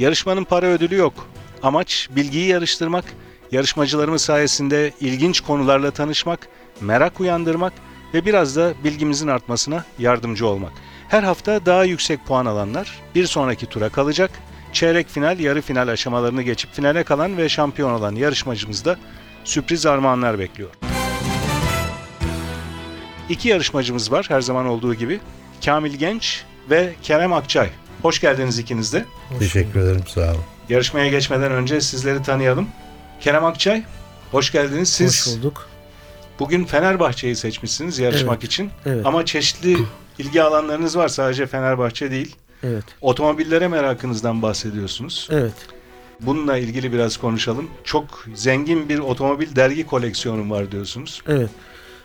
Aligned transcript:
Yarışmanın 0.00 0.44
para 0.44 0.66
ödülü 0.66 0.96
yok. 0.96 1.28
Amaç 1.62 2.08
bilgiyi 2.16 2.48
yarıştırmak, 2.48 3.04
yarışmacılarımız 3.52 4.22
sayesinde 4.22 4.92
ilginç 5.00 5.40
konularla 5.40 5.90
tanışmak, 5.90 6.48
merak 6.80 7.20
uyandırmak 7.20 7.72
ve 8.14 8.24
biraz 8.24 8.56
da 8.56 8.72
bilgimizin 8.84 9.28
artmasına 9.28 9.84
yardımcı 9.98 10.46
olmak. 10.46 10.72
Her 11.08 11.22
hafta 11.22 11.66
daha 11.66 11.84
yüksek 11.84 12.26
puan 12.26 12.46
alanlar 12.46 13.00
bir 13.14 13.26
sonraki 13.26 13.66
tura 13.66 13.88
kalacak. 13.88 14.30
Çeyrek 14.72 15.08
final, 15.08 15.40
yarı 15.40 15.62
final 15.62 15.88
aşamalarını 15.88 16.42
geçip 16.42 16.72
finale 16.72 17.02
kalan 17.02 17.36
ve 17.36 17.48
şampiyon 17.48 17.92
olan 17.92 18.14
yarışmacımızda 18.14 18.96
sürpriz 19.44 19.86
armağanlar 19.86 20.38
bekliyor. 20.38 20.70
İki 23.28 23.48
yarışmacımız 23.48 24.12
var 24.12 24.26
her 24.28 24.40
zaman 24.40 24.66
olduğu 24.66 24.94
gibi. 24.94 25.20
Kamil 25.64 25.94
Genç 25.94 26.44
ve 26.70 26.94
Kerem 27.02 27.32
Akçay. 27.32 27.70
Hoş 28.02 28.20
geldiniz 28.20 28.58
ikiniz 28.58 28.92
de. 28.92 29.04
Teşekkür 29.38 29.80
ederim 29.80 30.02
sağ 30.06 30.20
olun. 30.20 30.40
Yarışmaya 30.68 31.08
geçmeden 31.08 31.52
önce 31.52 31.80
sizleri 31.80 32.22
tanıyalım. 32.22 32.68
Kerem 33.20 33.44
Akçay, 33.44 33.82
hoş 34.30 34.52
geldiniz. 34.52 34.88
Siz 34.88 35.26
Hoş 35.26 35.36
bulduk. 35.36 35.68
bugün 36.40 36.64
Fenerbahçe'yi 36.64 37.36
seçmişsiniz 37.36 37.98
yarışmak 37.98 38.34
Evet, 38.34 38.44
için. 38.44 38.70
evet. 38.86 39.06
Ama 39.06 39.24
çeşitli 39.26 39.76
ilgi 40.18 40.42
alanlarınız 40.42 40.96
var 40.96 41.08
sadece 41.08 41.46
Fenerbahçe 41.46 42.10
değil. 42.10 42.36
Evet. 42.62 42.84
Otomobillere 43.00 43.68
merakınızdan 43.68 44.42
bahsediyorsunuz. 44.42 45.28
Evet. 45.32 45.52
Bununla 46.20 46.56
ilgili 46.56 46.92
biraz 46.92 47.16
konuşalım. 47.16 47.70
Çok 47.84 48.24
zengin 48.34 48.88
bir 48.88 48.98
otomobil 48.98 49.56
dergi 49.56 49.86
koleksiyonum 49.86 50.50
var 50.50 50.72
diyorsunuz. 50.72 51.22
Evet. 51.28 51.50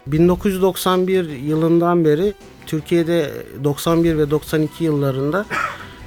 1991 0.07 1.29
yılından 1.29 2.05
beri 2.05 2.33
Türkiye'de 2.65 3.31
91 3.63 4.17
ve 4.17 4.31
92 4.31 4.83
yıllarında 4.83 5.45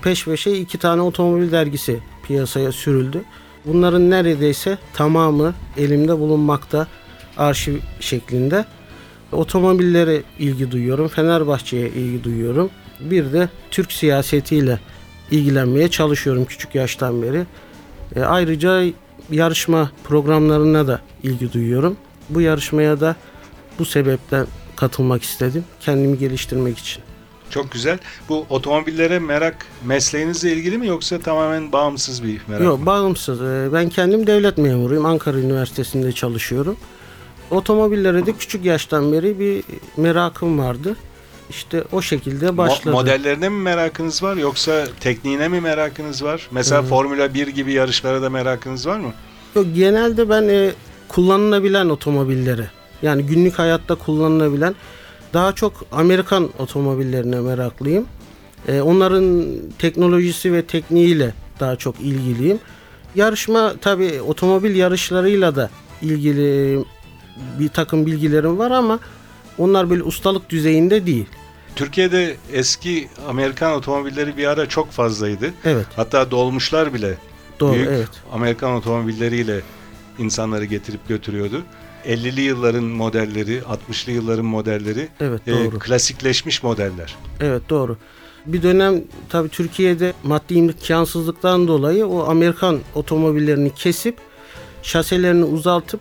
peş 0.02 0.24
peşe 0.24 0.52
iki 0.52 0.78
tane 0.78 1.02
otomobil 1.02 1.52
dergisi 1.52 2.00
piyasaya 2.22 2.72
sürüldü. 2.72 3.22
Bunların 3.64 4.10
neredeyse 4.10 4.78
tamamı 4.94 5.55
elimde 5.77 6.18
bulunmakta 6.18 6.86
arşiv 7.36 7.77
şeklinde. 8.00 8.64
Otomobillere 9.32 10.22
ilgi 10.38 10.70
duyuyorum, 10.70 11.08
Fenerbahçe'ye 11.08 11.88
ilgi 11.88 12.24
duyuyorum. 12.24 12.70
Bir 13.00 13.32
de 13.32 13.48
Türk 13.70 13.92
siyasetiyle 13.92 14.80
ilgilenmeye 15.30 15.88
çalışıyorum 15.88 16.44
küçük 16.44 16.74
yaştan 16.74 17.22
beri. 17.22 17.46
E, 18.16 18.20
ayrıca 18.20 18.84
yarışma 19.30 19.90
programlarına 20.05 20.86
da 20.86 21.00
ilgi 21.22 21.52
duyuyorum. 21.52 21.96
Bu 22.30 22.40
yarışmaya 22.40 23.00
da 23.00 23.16
bu 23.78 23.84
sebepten 23.84 24.46
katılmak 24.77 25.22
istedim. 25.22 25.64
Kendimi 25.80 26.18
geliştirmek 26.18 26.78
için. 26.78 27.08
Çok 27.50 27.72
güzel. 27.72 27.98
Bu 28.28 28.46
otomobillere 28.50 29.18
merak 29.18 29.66
mesleğinizle 29.84 30.52
ilgili 30.52 30.78
mi 30.78 30.86
yoksa 30.86 31.18
tamamen 31.18 31.72
bağımsız 31.72 32.24
bir 32.24 32.40
merak 32.48 32.62
Yok 32.64 32.80
mı? 32.80 32.86
bağımsız. 32.86 33.40
Ee, 33.42 33.68
Ben 33.73 33.89
kendim 33.89 34.27
devlet 34.27 34.58
memuruyum. 34.58 35.06
Ankara 35.06 35.39
Üniversitesi'nde 35.39 36.12
çalışıyorum. 36.12 36.77
Otomobillere 37.50 38.27
de 38.27 38.33
küçük 38.33 38.64
yaştan 38.64 39.12
beri 39.12 39.39
bir 39.39 39.62
merakım 39.96 40.58
vardı. 40.58 40.96
İşte 41.50 41.84
o 41.92 42.02
şekilde 42.02 42.46
Mo- 42.46 42.56
başladı. 42.56 42.92
modellerine 42.92 43.48
mi 43.48 43.62
merakınız 43.62 44.23
var 44.23 44.36
yoksa 44.36 44.84
tekniğine 45.00 45.48
mi 45.48 45.61
merakınız 45.61 46.24
var? 46.24 46.48
Mesela 46.50 46.83
Formula 46.83 47.34
1 47.34 47.46
gibi 47.48 47.73
yarışlara 47.73 48.23
da 48.23 48.30
merakınız 48.30 48.86
var 48.86 48.98
mı? 48.98 49.12
Yok, 49.56 49.67
genelde 49.74 50.28
ben 50.28 50.48
e, 50.48 50.70
kullanılabilen 51.08 51.89
otomobillere 51.89 52.70
yani 53.02 53.23
günlük 53.27 53.58
hayatta 53.58 53.94
kullanılabilen 53.94 54.74
daha 55.34 55.52
çok 55.52 55.72
Amerikan 55.92 56.48
otomobillerine 56.58 57.40
meraklıyım. 57.40 58.06
E, 58.68 58.80
onların 58.80 59.46
teknolojisi 59.78 60.52
ve 60.52 60.62
tekniğiyle 60.66 61.34
daha 61.61 61.77
çok 61.77 62.00
ilgiliyim. 62.00 62.58
Yarışma 63.14 63.74
tabi 63.80 64.20
otomobil 64.20 64.77
yarışlarıyla 64.77 65.56
da 65.56 65.70
ilgili 66.02 66.78
bir 67.58 67.68
takım 67.68 68.06
bilgilerim 68.06 68.58
var 68.58 68.70
ama 68.70 68.98
onlar 69.58 69.90
böyle 69.90 70.02
ustalık 70.02 70.50
düzeyinde 70.50 71.06
değil. 71.06 71.27
Türkiye'de 71.77 72.36
eski 72.52 73.08
Amerikan 73.28 73.72
otomobilleri 73.72 74.36
bir 74.36 74.46
ara 74.46 74.67
çok 74.67 74.90
fazlaydı. 74.90 75.50
Evet 75.64 75.86
Hatta 75.96 76.30
dolmuşlar 76.30 76.94
bile 76.94 77.18
doğru 77.61 77.74
büyük 77.74 77.88
evet. 77.88 78.08
Amerikan 78.33 78.72
otomobilleriyle 78.72 79.61
insanları 80.18 80.64
getirip 80.64 81.08
götürüyordu. 81.08 81.62
50'li 82.08 82.41
yılların 82.41 82.85
modelleri, 82.85 83.58
60'lı 83.91 84.13
yılların 84.13 84.45
modelleri 84.45 85.08
Evet 85.20 85.48
e, 85.48 85.52
doğru. 85.52 85.79
klasikleşmiş 85.79 86.63
modeller. 86.63 87.17
Evet 87.41 87.63
doğru. 87.70 87.96
Bir 88.46 88.63
dönem 88.63 89.02
tabii 89.29 89.48
Türkiye'de 89.48 90.13
maddi 90.23 90.55
imkansızlıktan 90.55 91.68
dolayı 91.68 92.07
o 92.07 92.24
Amerikan 92.30 92.79
otomobillerini 92.95 93.74
kesip 93.74 94.17
şaselerini 94.83 95.45
uzaltıp 95.45 96.01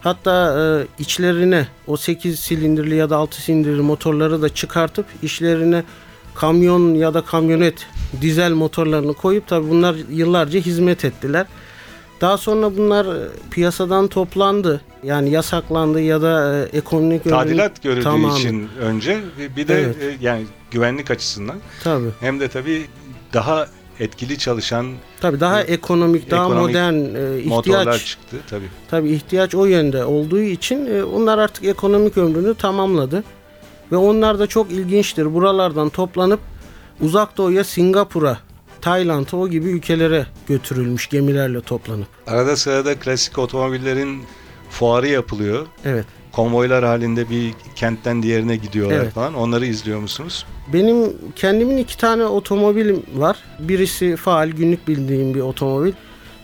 hatta 0.00 0.58
e, 0.60 0.62
içlerine 1.02 1.68
o 1.86 1.96
8 1.96 2.40
silindirli 2.40 2.94
ya 2.94 3.10
da 3.10 3.16
6 3.16 3.42
silindirli 3.42 3.82
motorları 3.82 4.42
da 4.42 4.48
çıkartıp 4.48 5.06
işlerine 5.22 5.84
kamyon 6.34 6.94
ya 6.94 7.14
da 7.14 7.20
kamyonet 7.20 7.86
dizel 8.20 8.52
motorlarını 8.52 9.14
koyup 9.14 9.46
tabii 9.46 9.70
bunlar 9.70 9.96
yıllarca 10.10 10.60
hizmet 10.60 11.04
ettiler. 11.04 11.46
Daha 12.22 12.38
sonra 12.38 12.76
bunlar 12.76 13.06
e, 13.16 13.28
piyasadan 13.50 14.08
toplandı. 14.08 14.80
Yani 15.02 15.30
yasaklandı 15.30 16.00
ya 16.00 16.22
da 16.22 16.58
e, 16.58 16.76
ekonomik 16.78 17.24
Tadilat 17.24 17.82
görüldüğü 17.82 18.02
Tamamen. 18.02 18.36
için 18.36 18.68
önce 18.80 19.18
bir 19.56 19.68
de 19.68 19.74
Evet. 19.82 19.96
e, 20.02 20.16
yani 20.20 20.46
güvenlik 20.70 21.10
açısından 21.10 21.56
Tabii. 21.84 22.08
hem 22.20 22.40
de 22.40 22.48
tabii 22.48 22.86
daha 23.32 23.66
etkili 24.00 24.38
çalışan 24.38 24.86
Tabii 25.20 25.40
daha 25.40 25.62
ekonomik, 25.62 26.30
daha 26.30 26.44
Ekonomik 26.44 26.68
modern 26.68 26.94
e, 26.94 27.38
ihtiyaç. 27.38 28.06
çıktı 28.06 28.36
tabii. 28.50 28.68
Tabii 28.90 29.10
ihtiyaç 29.10 29.54
o 29.54 29.64
yönde 29.64 30.04
olduğu 30.04 30.40
için 30.40 30.86
e, 30.86 31.04
onlar 31.04 31.38
artık 31.38 31.64
ekonomik 31.64 32.18
ömrünü 32.18 32.54
tamamladı. 32.54 33.24
Ve 33.92 33.96
onlar 33.96 34.38
da 34.38 34.46
çok 34.46 34.72
ilginçtir. 34.72 35.34
Buralardan 35.34 35.88
toplanıp 35.88 36.40
Uzak 37.00 37.36
Doğu'ya, 37.36 37.64
Singapur'a, 37.64 38.38
Tayland'a 38.82 39.36
o 39.36 39.48
gibi 39.48 39.68
ülkelere 39.68 40.26
götürülmüş 40.48 41.08
gemilerle 41.08 41.60
toplanıp. 41.60 42.06
Arada 42.26 42.56
sırada 42.56 42.94
klasik 42.98 43.38
otomobillerin 43.38 44.22
fuarı 44.70 45.08
yapılıyor. 45.08 45.66
Evet. 45.84 46.04
Konvoylar 46.32 46.84
halinde 46.84 47.30
bir 47.30 47.54
kentten 47.74 48.22
diğerine 48.22 48.56
gidiyorlar 48.56 48.96
Evet. 48.96 49.12
falan. 49.12 49.34
Onları 49.34 49.66
izliyor 49.66 50.00
musunuz? 50.00 50.46
Benim 50.72 51.12
kendimin 51.36 51.76
iki 51.76 51.96
tane 51.98 52.24
otomobilim 52.24 53.02
var. 53.14 53.38
Birisi 53.58 54.16
faal 54.16 54.48
günlük 54.48 54.88
bildiğim 54.88 55.34
bir 55.34 55.40
otomobil. 55.40 55.92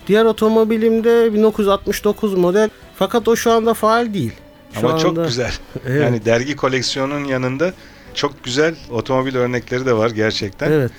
Diğer 0.07 0.25
otomobilim 0.25 1.05
de 1.05 1.35
1969 1.35 2.35
model. 2.35 2.71
Fakat 2.99 3.29
o 3.29 3.37
şu 3.37 3.53
anda 3.53 3.75
faal 3.75 4.15
değil. 4.15 4.33
Şu 4.81 4.89
Ama 4.89 4.99
çok 4.99 5.11
anda- 5.11 5.25
güzel. 5.27 5.53
Evet. 5.87 6.03
Yani 6.03 6.25
dergi 6.25 6.57
koleksiyonunun 6.57 7.25
yanında 7.25 7.73
çok 8.15 8.45
güzel 8.45 8.75
otomobil 8.91 9.35
örnekleri 9.37 9.87
de 9.87 9.93
var 9.93 10.11
gerçekten. 10.11 10.73
Evet. 10.73 10.91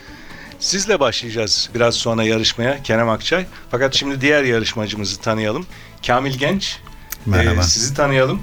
Sizle 0.59 0.99
başlayacağız 0.99 1.69
biraz 1.75 1.95
sonra 1.95 2.23
yarışmaya 2.23 2.83
Kerem 2.83 3.09
Akçay. 3.09 3.45
Fakat 3.71 3.95
şimdi 3.95 4.21
diğer 4.21 4.43
yarışmacımızı 4.43 5.21
tanıyalım. 5.21 5.65
Kamil 6.07 6.37
Genç. 6.37 6.79
Merhaba. 7.25 7.59
Ee, 7.59 7.63
sizi 7.63 7.93
tanıyalım. 7.93 8.41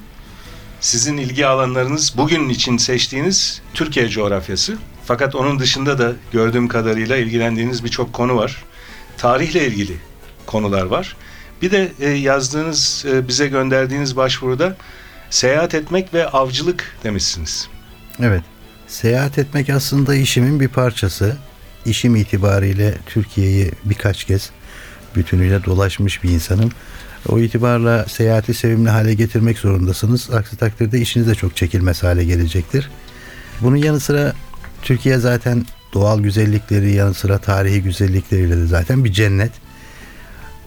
Sizin 0.80 1.16
ilgi 1.16 1.46
alanlarınız 1.46 2.14
bugün 2.16 2.48
için 2.48 2.76
seçtiğiniz 2.76 3.62
Türkiye 3.74 4.08
coğrafyası. 4.08 4.78
Fakat 5.04 5.34
onun 5.34 5.58
dışında 5.58 5.98
da 5.98 6.12
gördüğüm 6.32 6.68
kadarıyla 6.68 7.16
ilgilendiğiniz 7.16 7.84
birçok 7.84 8.12
konu 8.12 8.36
var. 8.36 8.64
Tarihle 9.18 9.66
ilgili 9.66 9.96
konular 10.46 10.86
var. 10.86 11.16
Bir 11.62 11.70
de 11.70 11.92
e, 12.00 12.08
yazdığınız, 12.08 13.04
e, 13.08 13.28
bize 13.28 13.46
gönderdiğiniz 13.48 14.16
başvuruda 14.16 14.76
seyahat 15.30 15.74
etmek 15.74 16.14
ve 16.14 16.28
avcılık 16.28 16.96
demişsiniz. 17.04 17.68
Evet. 18.20 18.42
Seyahat 18.86 19.38
etmek 19.38 19.70
aslında 19.70 20.14
işimin 20.14 20.60
bir 20.60 20.68
parçası. 20.68 21.36
İşim 21.87 22.17
itibariyle 22.17 22.94
Türkiye'yi 23.06 23.71
birkaç 23.85 24.25
kez 24.25 24.50
bütünüyle 25.17 25.65
dolaşmış 25.65 26.25
bir 26.25 26.31
insanım. 26.31 26.71
O 27.29 27.38
itibarla 27.38 28.05
seyahati 28.09 28.55
sevimli 28.55 28.91
hale 28.91 29.15
getirmek 29.15 29.59
zorundasınız. 29.59 30.31
Aksi 30.31 30.56
takdirde 30.56 31.00
işiniz 31.00 31.29
de 31.29 31.35
çok 31.35 31.56
çekilmez 31.56 32.03
hale 32.03 32.25
gelecektir. 32.25 32.91
Bunun 33.61 33.77
yanı 33.77 34.00
sıra 34.00 34.33
Türkiye 34.83 35.19
zaten 35.19 35.67
doğal 35.94 36.21
güzellikleri 36.21 36.93
yanı 36.93 37.15
sıra 37.15 37.38
tarihi 37.38 37.83
güzellikleriyle 37.83 38.56
de 38.56 38.67
zaten 38.67 39.05
bir 39.05 39.12
cennet. 39.12 39.53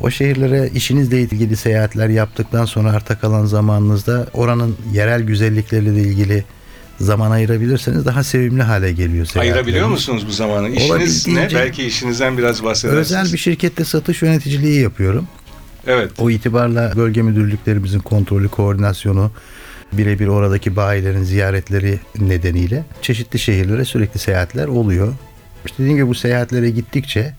O 0.01 0.09
şehirlere 0.09 0.69
işinizle 0.73 1.21
ilgili 1.21 1.57
seyahatler 1.57 2.09
yaptıktan 2.09 2.65
sonra 2.65 2.91
arta 2.91 3.19
kalan 3.19 3.45
zamanınızda 3.45 4.27
oranın 4.33 4.77
yerel 4.93 5.21
güzellikleriyle 5.21 6.01
ilgili 6.01 6.43
zaman 6.99 7.31
ayırabilirseniz 7.31 8.05
daha 8.05 8.23
sevimli 8.23 8.63
hale 8.63 8.91
geliyor. 8.91 9.27
Ayırabiliyor 9.35 9.87
musunuz 9.87 10.25
bu 10.27 10.31
zamanı? 10.31 10.69
İşiniz 10.69 11.27
ne? 11.27 11.49
Belki 11.53 11.83
işinizden 11.83 12.37
biraz 12.37 12.63
bahsedersiniz. 12.63 13.11
Özel 13.11 13.33
bir 13.33 13.37
şirkette 13.37 13.85
satış 13.85 14.21
yöneticiliği 14.21 14.81
yapıyorum. 14.81 15.27
Evet. 15.87 16.11
O 16.19 16.29
itibarla 16.29 16.93
bölge 16.95 17.21
müdürlüklerimizin 17.21 17.99
kontrolü, 17.99 18.49
koordinasyonu, 18.49 19.31
birebir 19.93 20.27
oradaki 20.27 20.75
bayilerin 20.75 21.23
ziyaretleri 21.23 21.99
nedeniyle 22.19 22.85
çeşitli 23.01 23.39
şehirlere 23.39 23.85
sürekli 23.85 24.19
seyahatler 24.19 24.67
oluyor. 24.67 25.13
İşte 25.65 25.77
dediğim 25.77 25.97
gibi 25.97 26.07
bu 26.07 26.15
seyahatlere 26.15 26.69
gittikçe 26.69 27.33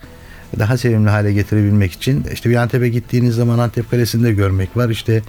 daha 0.58 0.76
sevimli 0.76 1.10
hale 1.10 1.32
getirebilmek 1.32 1.92
için 1.92 2.24
işte 2.32 2.50
bir 2.50 2.56
Antep'e 2.56 2.88
gittiğiniz 2.88 3.34
zaman 3.34 3.58
Antep 3.58 3.90
Kalesi'nde 3.90 4.32
görmek 4.32 4.76
var. 4.76 4.88
işte 4.88 5.22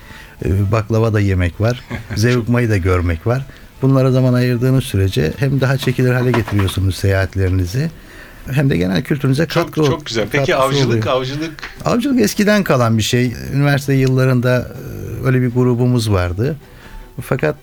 e, 0.45 0.71
baklava 0.71 1.13
da 1.13 1.19
yemek 1.19 1.61
var. 1.61 1.81
Zevkmayı 2.15 2.69
da 2.69 2.77
görmek 2.77 3.27
var. 3.27 3.45
Bunlara 3.81 4.11
zaman 4.11 4.33
ayırdığınız 4.33 4.83
sürece 4.83 5.33
hem 5.37 5.61
daha 5.61 5.77
çekilir 5.77 6.13
hale 6.13 6.31
getiriyorsunuz 6.31 6.95
seyahatlerinizi 6.95 7.91
hem 8.51 8.69
de 8.69 8.77
genel 8.77 9.03
kültürünüze 9.03 9.45
Çok 9.47 9.63
katkı 9.65 9.83
çok 9.83 10.05
güzel. 10.05 10.27
Peki 10.31 10.55
avcılık 10.55 10.87
oluyor. 10.87 11.05
avcılık 11.07 11.53
Avcılık 11.85 12.21
eskiden 12.21 12.63
kalan 12.63 12.97
bir 12.97 13.03
şey. 13.03 13.33
Üniversite 13.53 13.93
yıllarında 13.93 14.71
e, 15.23 15.25
öyle 15.25 15.41
bir 15.41 15.51
grubumuz 15.51 16.11
vardı. 16.11 16.55
Fakat 17.21 17.55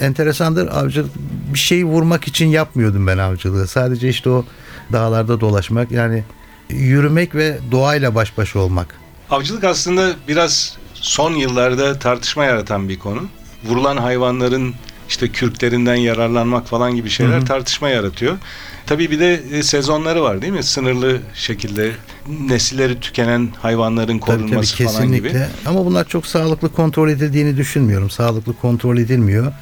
e, 0.00 0.04
enteresandır 0.04 0.66
avcılık 0.66 1.10
bir 1.52 1.58
şey 1.58 1.84
vurmak 1.84 2.28
için 2.28 2.46
yapmıyordum 2.46 3.06
ben 3.06 3.18
avcılığı. 3.18 3.66
Sadece 3.66 4.08
işte 4.08 4.30
o 4.30 4.44
dağlarda 4.92 5.40
dolaşmak 5.40 5.90
yani 5.92 6.24
yürümek 6.70 7.34
ve 7.34 7.58
doğayla 7.70 8.14
baş 8.14 8.38
başa 8.38 8.58
olmak. 8.58 8.94
avcılık 9.30 9.64
aslında 9.64 10.12
biraz 10.28 10.76
son 10.94 11.32
yıllarda 11.32 11.98
tartışma 11.98 12.44
yaratan 12.44 12.88
bir 12.88 12.98
konu. 12.98 13.22
Vurulan 13.64 13.96
hayvanların 13.96 14.74
işte 15.08 15.28
kürklerinden 15.28 15.94
yararlanmak 15.94 16.66
falan 16.68 16.94
gibi 16.94 17.10
şeyler 17.10 17.46
tartışma 17.46 17.88
yaratıyor. 17.88 18.38
Tabii 18.86 19.10
bir 19.10 19.20
de 19.20 19.42
e, 19.52 19.62
sezonları 19.62 20.22
var 20.22 20.42
değil 20.42 20.52
mi? 20.52 20.62
Sınırlı 20.62 21.20
şekilde 21.34 21.92
nesilleri 22.40 23.00
tükenen 23.00 23.48
hayvanların 23.62 24.18
Tabii 24.18 24.26
tabii 24.38 24.42
korunması 24.42 24.76
falan 24.76 24.88
kesinlikle. 24.88 25.28
gibi. 25.28 25.42
Ama 25.66 25.84
bunlar 25.86 26.04
çok 26.08 26.26
sağlıklı 26.26 26.72
kontrol 26.72 27.08
edildiğini 27.08 27.56
düşünmüyorum. 27.56 28.10
Sağlıklı 28.10 28.52
kontrol 28.56 28.98
edilmiyor. 28.98 29.52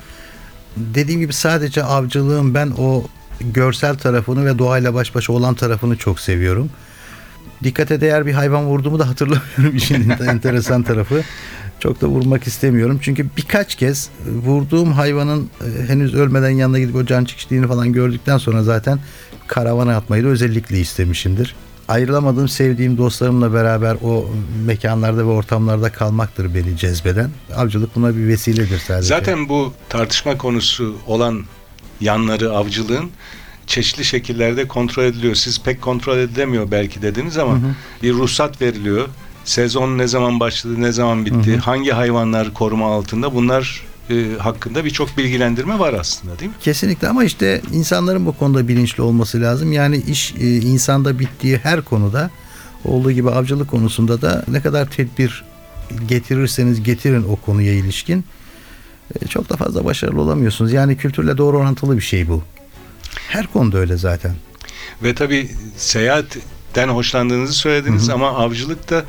Dediğim 0.76 1.20
gibi 1.20 1.32
sadece 1.32 1.84
avcılığın 1.84 2.54
ben 2.54 2.70
o 2.78 3.04
görsel 3.40 3.98
tarafını 3.98 4.46
ve 4.46 4.58
doğayla 4.58 4.94
baş 4.94 5.14
başa 5.14 5.32
olan 5.32 5.54
tarafını 5.54 5.96
çok 5.96 6.20
seviyorum. 6.20 6.70
Dikkate 7.64 8.00
değer 8.00 8.26
bir 8.26 8.32
hayvan 8.32 8.64
vurduğumu 8.64 8.98
da 8.98 9.08
hatırlamıyorum 9.08 9.72
işin 9.76 10.10
enteresan 10.28 10.82
tarafı. 10.82 11.22
Çok 11.84 12.00
da 12.00 12.06
vurmak 12.06 12.46
istemiyorum. 12.46 12.98
Çünkü 13.02 13.26
birkaç 13.36 13.74
kez 13.74 14.10
vurduğum 14.44 14.92
hayvanın 14.92 15.50
e, 15.60 15.88
henüz 15.88 16.14
ölmeden 16.14 16.50
yanına 16.50 16.78
gidip 16.78 16.96
o 16.96 17.06
can 17.06 17.24
çekiştiğini 17.24 17.66
falan 17.66 17.92
gördükten 17.92 18.38
sonra 18.38 18.62
zaten 18.62 19.00
karavana 19.46 19.96
atmayı 19.96 20.24
da 20.24 20.28
özellikle 20.28 20.80
istemişimdir. 20.80 21.54
Ayrılamadığım, 21.88 22.48
sevdiğim 22.48 22.98
dostlarımla 22.98 23.54
beraber 23.54 23.96
o 24.02 24.30
mekanlarda 24.66 25.18
ve 25.18 25.30
ortamlarda 25.30 25.92
kalmaktır 25.92 26.54
beni 26.54 26.76
cezbeden. 26.76 27.30
Avcılık 27.56 27.96
buna 27.96 28.16
bir 28.16 28.28
vesiledir 28.28 28.78
sadece. 28.78 29.08
Zaten 29.08 29.48
bu 29.48 29.72
tartışma 29.88 30.38
konusu 30.38 30.96
olan 31.06 31.44
yanları 32.00 32.52
avcılığın 32.52 33.10
çeşitli 33.66 34.04
şekillerde 34.04 34.68
kontrol 34.68 35.04
ediliyor. 35.04 35.34
Siz 35.34 35.62
pek 35.62 35.82
kontrol 35.82 36.18
edilemiyor 36.18 36.70
belki 36.70 37.02
dediniz 37.02 37.38
ama 37.38 37.58
bir 38.02 38.12
ruhsat 38.12 38.62
veriliyor. 38.62 39.08
Sezon 39.44 39.98
ne 39.98 40.06
zaman 40.06 40.40
başladı, 40.40 40.74
ne 40.78 40.92
zaman 40.92 41.26
bitti, 41.26 41.56
hangi 41.56 41.90
hayvanlar 41.90 42.54
koruma 42.54 42.94
altında 42.94 43.34
bunlar 43.34 43.82
e, 44.10 44.26
hakkında 44.38 44.84
birçok 44.84 45.18
bilgilendirme 45.18 45.78
var 45.78 45.94
aslında 45.94 46.38
değil 46.38 46.50
mi? 46.50 46.56
Kesinlikle 46.60 47.08
ama 47.08 47.24
işte 47.24 47.62
insanların 47.72 48.26
bu 48.26 48.38
konuda 48.38 48.68
bilinçli 48.68 49.02
olması 49.02 49.40
lazım. 49.40 49.72
Yani 49.72 49.96
iş 49.96 50.34
e, 50.40 50.56
insanda 50.56 51.18
bittiği 51.18 51.58
her 51.62 51.82
konuda 51.82 52.30
olduğu 52.84 53.12
gibi 53.12 53.30
avcılık 53.30 53.70
konusunda 53.70 54.22
da 54.22 54.44
ne 54.48 54.60
kadar 54.60 54.90
tedbir 54.90 55.44
getirirseniz 56.08 56.82
getirin 56.82 57.24
o 57.28 57.36
konuya 57.36 57.72
ilişkin 57.72 58.24
e, 59.20 59.26
çok 59.26 59.50
da 59.50 59.56
fazla 59.56 59.84
başarılı 59.84 60.20
olamıyorsunuz. 60.20 60.72
Yani 60.72 60.96
kültürle 60.96 61.38
doğru 61.38 61.58
orantılı 61.58 61.96
bir 61.96 62.02
şey 62.02 62.28
bu. 62.28 62.42
Her 63.28 63.46
konuda 63.46 63.78
öyle 63.78 63.96
zaten. 63.96 64.34
Ve 65.02 65.14
tabii 65.14 65.50
seyahatten 66.74 66.94
hoşlandığınızı 66.94 67.52
söylediniz 67.52 68.08
ama 68.10 68.28
avcılık 68.28 68.90
da 68.90 69.04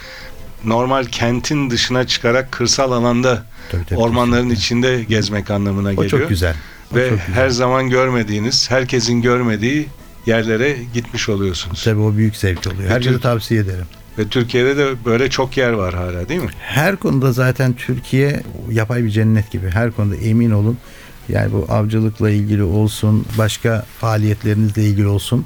normal 0.66 1.04
kentin 1.06 1.70
dışına 1.70 2.08
çıkarak 2.08 2.52
kırsal 2.52 2.92
alanda 2.92 3.44
Tabii, 3.72 3.86
tabii, 3.86 4.00
ormanların 4.00 4.50
kesinlikle. 4.50 4.60
içinde 5.00 5.04
gezmek 5.04 5.52
anlamına 5.52 5.88
O 5.88 5.92
geliyor. 5.92 6.10
çok 6.10 6.30
güzel. 6.30 6.56
O 6.94 6.96
Ve 6.96 7.10
çok 7.10 7.20
güzel. 7.20 7.34
her 7.36 7.50
zaman 7.50 7.90
görmediğiniz, 7.90 8.72
herkesin 8.72 9.22
görmediği 9.22 9.88
yerlere 10.26 10.78
gitmiş 10.94 11.30
oluyorsunuz. 11.30 11.84
Tabii 11.84 12.00
o 12.00 12.16
büyük 12.18 12.36
zevk 12.36 12.68
oluyor. 12.68 12.90
Herkese 12.90 13.10
Bütün- 13.10 13.22
tavsiye 13.22 13.62
ederim. 13.62 13.86
Ve 14.18 14.28
Türkiye'de 14.28 14.78
de 14.78 14.88
böyle 15.06 15.30
çok 15.30 15.58
yer 15.58 15.72
var 15.72 15.94
hala 15.94 16.30
değil 16.30 16.42
mi? 16.42 16.50
Her 16.60 16.96
konuda 16.96 17.32
zaten 17.32 17.74
Türkiye 17.74 18.44
yapay 18.72 19.04
bir 19.04 19.10
cennet 19.10 19.52
gibi. 19.52 19.70
Her 19.70 19.92
konuda 19.92 20.16
emin 20.16 20.52
olun. 20.52 20.78
Yani 21.30 21.52
bu 21.54 21.66
avcılıkla 21.70 22.30
ilgili 22.30 22.64
olsun, 22.64 23.26
başka 23.38 23.86
faaliyetlerinizle 24.02 24.84
ilgili 24.84 25.08
olsun. 25.08 25.46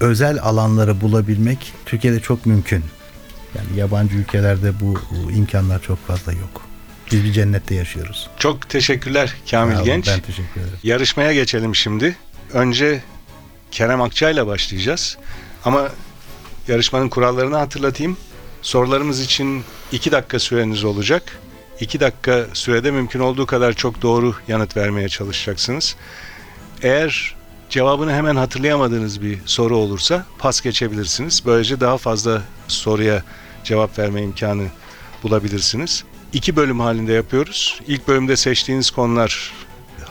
Özel 0.00 0.42
alanları 0.42 1.00
bulabilmek 1.00 1.72
Türkiye'de 1.86 2.20
çok 2.20 2.46
mümkün. 2.46 2.84
Yani 3.54 3.78
yabancı 3.78 4.16
ülkelerde 4.16 4.80
bu, 4.80 5.00
imkanlar 5.36 5.82
çok 5.82 6.06
fazla 6.06 6.32
yok. 6.32 6.62
Biz 7.12 7.24
bir 7.24 7.32
cennette 7.32 7.74
yaşıyoruz. 7.74 8.30
Çok 8.38 8.68
teşekkürler 8.68 9.34
Kamil 9.50 9.74
olun, 9.74 9.84
Genç. 9.84 10.06
Ben 10.06 10.20
teşekkür 10.20 10.60
ederim. 10.60 10.78
Yarışmaya 10.82 11.32
geçelim 11.32 11.74
şimdi. 11.74 12.16
Önce 12.52 13.02
Kerem 13.70 14.02
Akçay'la 14.02 14.46
başlayacağız. 14.46 15.18
Ama 15.64 15.88
yarışmanın 16.68 17.08
kurallarını 17.08 17.56
hatırlatayım. 17.56 18.16
Sorularımız 18.62 19.20
için 19.20 19.64
2 19.92 20.12
dakika 20.12 20.38
süreniz 20.38 20.84
olacak. 20.84 21.38
2 21.80 22.00
dakika 22.00 22.46
sürede 22.52 22.90
mümkün 22.90 23.20
olduğu 23.20 23.46
kadar 23.46 23.72
çok 23.72 24.02
doğru 24.02 24.34
yanıt 24.48 24.76
vermeye 24.76 25.08
çalışacaksınız. 25.08 25.96
Eğer 26.82 27.34
cevabını 27.74 28.12
hemen 28.12 28.36
hatırlayamadığınız 28.36 29.22
bir 29.22 29.38
soru 29.46 29.76
olursa 29.76 30.26
pas 30.38 30.60
geçebilirsiniz. 30.60 31.42
Böylece 31.46 31.80
daha 31.80 31.98
fazla 31.98 32.42
soruya 32.68 33.22
cevap 33.64 33.98
verme 33.98 34.22
imkanı 34.22 34.66
bulabilirsiniz. 35.22 36.04
İki 36.32 36.56
bölüm 36.56 36.80
halinde 36.80 37.12
yapıyoruz. 37.12 37.80
İlk 37.86 38.08
bölümde 38.08 38.36
seçtiğiniz 38.36 38.90
konular 38.90 39.52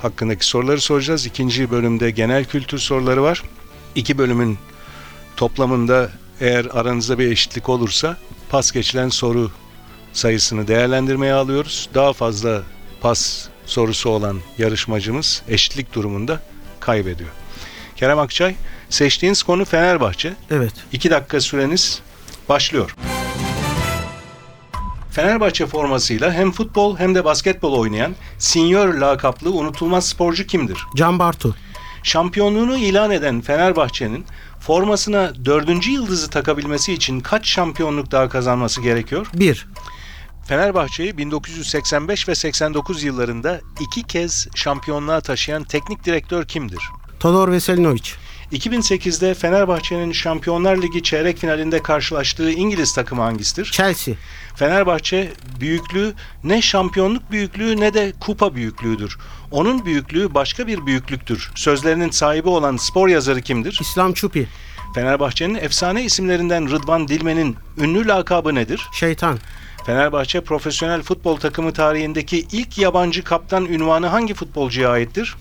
hakkındaki 0.01 0.45
soruları 0.45 0.81
soracağız. 0.81 1.25
İkinci 1.25 1.71
bölümde 1.71 2.11
genel 2.11 2.45
kültür 2.45 2.77
soruları 2.77 3.23
var. 3.23 3.43
İki 3.95 4.17
bölümün 4.17 4.57
toplamında 5.37 6.11
eğer 6.41 6.67
aranızda 6.73 7.19
bir 7.19 7.31
eşitlik 7.31 7.69
olursa 7.69 8.17
pas 8.49 8.71
geçilen 8.71 9.09
soru 9.09 9.51
sayısını 10.13 10.67
değerlendirmeye 10.67 11.33
alıyoruz. 11.33 11.89
Daha 11.93 12.13
fazla 12.13 12.63
pas 13.01 13.47
sorusu 13.65 14.09
olan 14.09 14.39
yarışmacımız 14.57 15.43
eşitlik 15.47 15.93
durumunda 15.93 16.41
kaybediyor. 16.79 17.42
Kerem 18.03 18.19
Akçay, 18.19 18.55
seçtiğiniz 18.89 19.43
konu 19.43 19.65
Fenerbahçe. 19.65 20.33
Evet. 20.51 20.73
2 20.91 21.11
dakika 21.11 21.41
süreniz 21.41 22.01
başlıyor. 22.49 22.95
Fenerbahçe 25.11 25.65
formasıyla 25.65 26.33
hem 26.33 26.51
futbol 26.51 26.97
hem 26.97 27.15
de 27.15 27.25
basketbol 27.25 27.73
oynayan 27.73 28.15
Senior 28.37 28.93
lakaplı 28.93 29.51
unutulmaz 29.51 30.07
sporcu 30.07 30.47
kimdir? 30.47 30.77
Can 30.95 31.19
Bartu. 31.19 31.55
Şampiyonluğunu 32.03 32.77
ilan 32.77 33.11
eden 33.11 33.41
Fenerbahçe'nin 33.41 34.25
formasına 34.59 35.45
dördüncü 35.45 35.91
yıldızı 35.91 36.29
takabilmesi 36.29 36.93
için 36.93 37.19
kaç 37.19 37.47
şampiyonluk 37.47 38.11
daha 38.11 38.29
kazanması 38.29 38.81
gerekiyor? 38.81 39.27
1. 39.33 39.67
Fenerbahçe'yi 40.45 41.17
1985 41.17 42.29
ve 42.29 42.35
89 42.35 43.03
yıllarında 43.03 43.61
iki 43.79 44.03
kez 44.03 44.47
şampiyonluğa 44.55 45.21
taşıyan 45.21 45.63
teknik 45.63 46.05
direktör 46.05 46.45
kimdir? 46.45 46.81
Todor 47.23 47.51
Veselinovic. 47.51 48.01
2008'de 48.51 49.33
Fenerbahçe'nin 49.33 50.11
Şampiyonlar 50.11 50.81
Ligi 50.81 51.03
çeyrek 51.03 51.37
finalinde 51.37 51.83
karşılaştığı 51.83 52.51
İngiliz 52.51 52.93
takımı 52.93 53.21
hangisidir? 53.21 53.65
Chelsea. 53.65 54.15
Fenerbahçe 54.55 55.33
büyüklüğü 55.59 56.13
ne 56.43 56.61
şampiyonluk 56.61 57.31
büyüklüğü 57.31 57.79
ne 57.79 57.93
de 57.93 58.13
kupa 58.19 58.55
büyüklüğüdür. 58.55 59.17
Onun 59.51 59.85
büyüklüğü 59.85 60.33
başka 60.33 60.67
bir 60.67 60.85
büyüklüktür. 60.85 61.51
Sözlerinin 61.55 62.09
sahibi 62.09 62.49
olan 62.49 62.77
spor 62.77 63.07
yazarı 63.07 63.41
kimdir? 63.41 63.77
İslam 63.81 64.13
Çupi. 64.13 64.47
Fenerbahçe'nin 64.95 65.55
efsane 65.55 66.03
isimlerinden 66.03 66.71
Rıdvan 66.71 67.07
Dilmen'in 67.07 67.55
ünlü 67.77 68.07
lakabı 68.07 68.55
nedir? 68.55 68.87
Şeytan. 68.93 69.39
Fenerbahçe 69.85 70.41
profesyonel 70.41 71.01
futbol 71.01 71.37
takımı 71.37 71.73
tarihindeki 71.73 72.47
ilk 72.51 72.77
yabancı 72.77 73.23
kaptan 73.23 73.65
ünvanı 73.65 74.07
hangi 74.07 74.33
futbolcuya 74.33 74.89
aittir? 74.89 75.35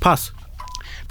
Pas. 0.00 0.33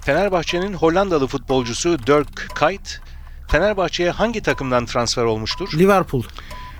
Fenerbahçe'nin 0.05 0.74
Hollandalı 0.74 1.27
futbolcusu 1.27 2.00
Dirk 2.07 2.55
Kuyt, 2.60 3.00
Fenerbahçe'ye 3.48 4.12
hangi 4.12 4.41
takımdan 4.41 4.86
transfer 4.86 5.24
olmuştur? 5.24 5.69
Liverpool. 5.74 6.24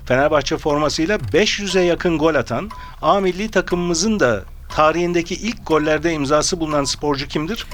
Fenerbahçe 0.06 0.58
formasıyla 0.58 1.16
500'e 1.16 1.82
yakın 1.82 2.18
gol 2.18 2.36
atan, 2.36 2.70
A 3.02 3.20
milli 3.20 3.52
takımımızın 3.52 4.20
da 4.20 4.44
tarihindeki 4.70 5.36
ilk 5.36 5.68
gollerde 5.68 6.14
imzası 6.14 6.60
bulunan 6.60 6.84
sporcu 6.84 7.28
kimdir? 7.28 7.68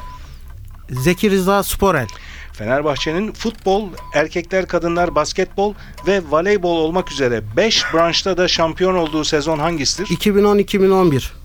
Zeki 0.90 1.32
Rıza 1.32 1.64
Sporel. 1.64 2.08
Fenerbahçe'nin 2.54 3.32
futbol, 3.32 3.90
erkekler, 4.14 4.68
kadınlar, 4.68 5.16
basketbol 5.16 5.74
ve 6.08 6.22
voleybol 6.30 6.78
olmak 6.78 7.12
üzere 7.12 7.42
5 7.58 7.94
branşta 7.94 8.38
da 8.38 8.48
şampiyon 8.48 8.96
olduğu 8.96 9.24
sezon 9.24 9.60
hangisidir? 9.60 10.08
2010-2011. 10.08 11.39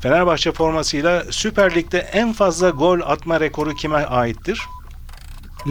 Fenerbahçe 0.00 0.52
formasıyla 0.52 1.24
Süper 1.30 1.74
Lig'de 1.74 1.98
en 1.98 2.32
fazla 2.32 2.70
gol 2.70 3.00
atma 3.00 3.40
rekoru 3.40 3.74
kime 3.74 3.96
aittir? 3.96 4.60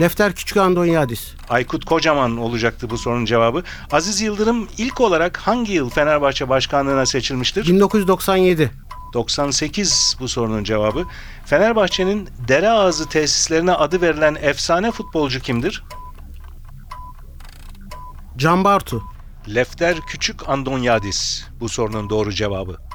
Lefter 0.00 0.32
Küçük 0.32 0.56
Andonyadis. 0.56 1.32
Aykut 1.48 1.84
Kocaman 1.84 2.36
olacaktı 2.36 2.90
bu 2.90 2.98
sorunun 2.98 3.24
cevabı. 3.24 3.62
Aziz 3.92 4.20
Yıldırım 4.20 4.68
ilk 4.78 5.00
olarak 5.00 5.36
hangi 5.36 5.72
yıl 5.72 5.90
Fenerbahçe 5.90 6.48
başkanlığına 6.48 7.06
seçilmiştir? 7.06 7.66
1997. 7.66 8.70
98 9.14 10.16
bu 10.20 10.28
sorunun 10.28 10.64
cevabı. 10.64 11.04
Fenerbahçe'nin 11.46 12.28
dere 12.48 12.70
ağzı 12.70 13.08
tesislerine 13.08 13.72
adı 13.72 14.00
verilen 14.00 14.34
efsane 14.40 14.90
futbolcu 14.90 15.40
kimdir? 15.40 15.84
Can 18.36 18.64
Bartu. 18.64 19.02
Lefter 19.54 19.96
Küçük 20.00 20.48
Andonyadis 20.48 21.44
bu 21.60 21.68
sorunun 21.68 22.10
doğru 22.10 22.32
cevabı. 22.32 22.89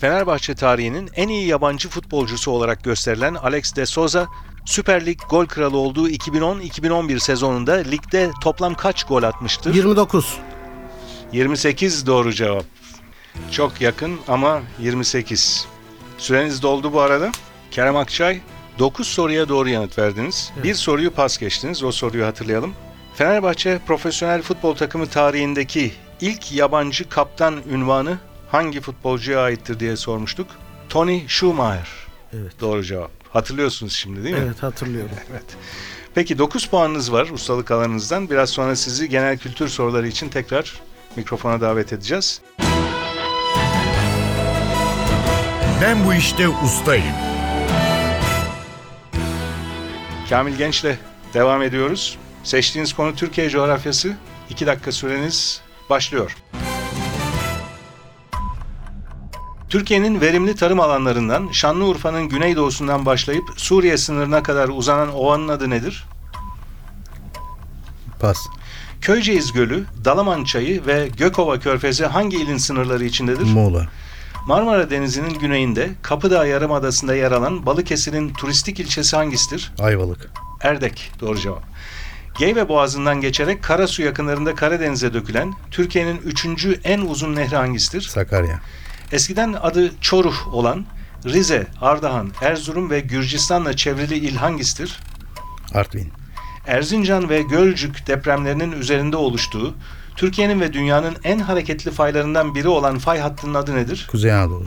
Fenerbahçe 0.00 0.54
tarihinin 0.54 1.10
en 1.16 1.28
iyi 1.28 1.46
yabancı 1.46 1.88
futbolcusu 1.88 2.50
olarak 2.50 2.84
gösterilen 2.84 3.34
Alex 3.34 3.76
de 3.76 3.86
Souza, 3.86 4.26
Süper 4.64 5.06
Lig 5.06 5.20
gol 5.30 5.46
kralı 5.46 5.76
olduğu 5.76 6.10
2010-2011 6.10 7.20
sezonunda 7.20 7.72
ligde 7.72 8.30
toplam 8.42 8.74
kaç 8.74 9.04
gol 9.04 9.22
atmıştır? 9.22 9.74
29. 9.74 10.38
28 11.32 12.06
doğru 12.06 12.32
cevap. 12.32 12.64
Çok 13.50 13.80
yakın 13.80 14.20
ama 14.28 14.62
28. 14.78 15.66
Süreniz 16.18 16.62
doldu 16.62 16.92
bu 16.92 17.00
arada. 17.00 17.32
Kerem 17.70 17.96
Akçay 17.96 18.40
9 18.78 19.08
soruya 19.08 19.48
doğru 19.48 19.68
yanıt 19.68 19.98
verdiniz. 19.98 20.52
Bir 20.62 20.74
soruyu 20.74 21.10
pas 21.10 21.38
geçtiniz. 21.38 21.82
O 21.82 21.92
soruyu 21.92 22.26
hatırlayalım. 22.26 22.74
Fenerbahçe 23.14 23.78
profesyonel 23.86 24.42
futbol 24.42 24.74
takımı 24.74 25.06
tarihindeki 25.06 25.92
ilk 26.20 26.52
yabancı 26.52 27.08
kaptan 27.08 27.54
ünvanı 27.70 28.18
hangi 28.50 28.80
futbolcuya 28.80 29.40
aittir 29.40 29.80
diye 29.80 29.96
sormuştuk. 29.96 30.46
Tony 30.88 31.28
Schumacher. 31.28 31.88
Evet. 32.32 32.60
Doğru 32.60 32.82
cevap. 32.84 33.10
Hatırlıyorsunuz 33.32 33.92
şimdi 33.92 34.24
değil 34.24 34.34
mi? 34.36 34.42
Evet 34.44 34.62
hatırlıyorum. 34.62 35.10
Evet. 35.30 35.44
Peki 36.14 36.38
9 36.38 36.66
puanınız 36.66 37.12
var 37.12 37.26
ustalık 37.32 37.70
alanınızdan. 37.70 38.30
Biraz 38.30 38.50
sonra 38.50 38.76
sizi 38.76 39.08
genel 39.08 39.38
kültür 39.38 39.68
soruları 39.68 40.08
için 40.08 40.28
tekrar 40.28 40.80
mikrofona 41.16 41.60
davet 41.60 41.92
edeceğiz. 41.92 42.40
Ben 45.82 46.06
bu 46.06 46.14
işte 46.14 46.48
ustayım. 46.48 47.14
Kamil 50.30 50.56
Genç'le 50.56 50.96
devam 51.34 51.62
ediyoruz. 51.62 52.18
Seçtiğiniz 52.44 52.92
konu 52.92 53.14
Türkiye 53.16 53.50
coğrafyası. 53.50 54.16
2 54.50 54.66
dakika 54.66 54.92
süreniz 54.92 55.60
başlıyor. 55.90 56.36
Türkiye'nin 59.68 60.20
verimli 60.20 60.54
tarım 60.54 60.80
alanlarından 60.80 61.48
Şanlıurfa'nın 61.52 62.28
güneydoğusundan 62.28 63.06
başlayıp 63.06 63.44
Suriye 63.56 63.96
sınırına 63.96 64.42
kadar 64.42 64.68
uzanan 64.68 65.14
ovanın 65.14 65.48
adı 65.48 65.70
nedir? 65.70 66.04
Pas. 68.20 68.38
Köyceğiz 69.00 69.52
Gölü, 69.52 69.84
Dalaman 70.04 70.44
Çayı 70.44 70.86
ve 70.86 71.08
Gökova 71.16 71.60
Körfezi 71.60 72.06
hangi 72.06 72.36
ilin 72.36 72.56
sınırları 72.56 73.04
içindedir? 73.04 73.44
Muğla. 73.44 73.86
Marmara 74.46 74.90
Denizi'nin 74.90 75.38
güneyinde 75.38 75.90
Kapıdağ 76.02 76.46
Yarımadası'nda 76.46 77.14
yer 77.14 77.32
alan 77.32 77.66
Balıkesir'in 77.66 78.32
turistik 78.32 78.80
ilçesi 78.80 79.16
hangisidir? 79.16 79.72
Ayvalık. 79.78 80.30
Erdek. 80.60 81.12
Doğru 81.20 81.38
cevap. 81.38 81.62
Geyve 82.38 82.68
Boğazı'ndan 82.68 83.20
geçerek 83.20 83.62
Karasu 83.62 84.02
yakınlarında 84.02 84.54
Karadeniz'e 84.54 85.14
dökülen 85.14 85.54
Türkiye'nin 85.70 86.16
üçüncü 86.24 86.80
en 86.84 87.00
uzun 87.00 87.36
nehri 87.36 87.56
hangisidir? 87.56 88.00
Sakarya. 88.00 88.60
Eskiden 89.12 89.52
adı 89.52 90.00
Çoruh 90.00 90.54
olan 90.54 90.84
Rize, 91.24 91.66
Ardahan, 91.80 92.30
Erzurum 92.42 92.90
ve 92.90 93.00
Gürcistan'la 93.00 93.76
çevrili 93.76 94.14
il 94.14 94.36
hangisidir? 94.36 95.00
Artvin. 95.74 96.12
Erzincan 96.66 97.28
ve 97.28 97.42
Gölcük 97.42 98.06
depremlerinin 98.06 98.72
üzerinde 98.72 99.16
oluştuğu, 99.16 99.74
Türkiye'nin 100.16 100.60
ve 100.60 100.72
dünyanın 100.72 101.16
en 101.24 101.38
hareketli 101.38 101.90
faylarından 101.90 102.54
biri 102.54 102.68
olan 102.68 102.98
fay 102.98 103.18
hattının 103.18 103.54
adı 103.54 103.76
nedir? 103.76 104.08
Kuzey 104.10 104.32
Anadolu. 104.32 104.66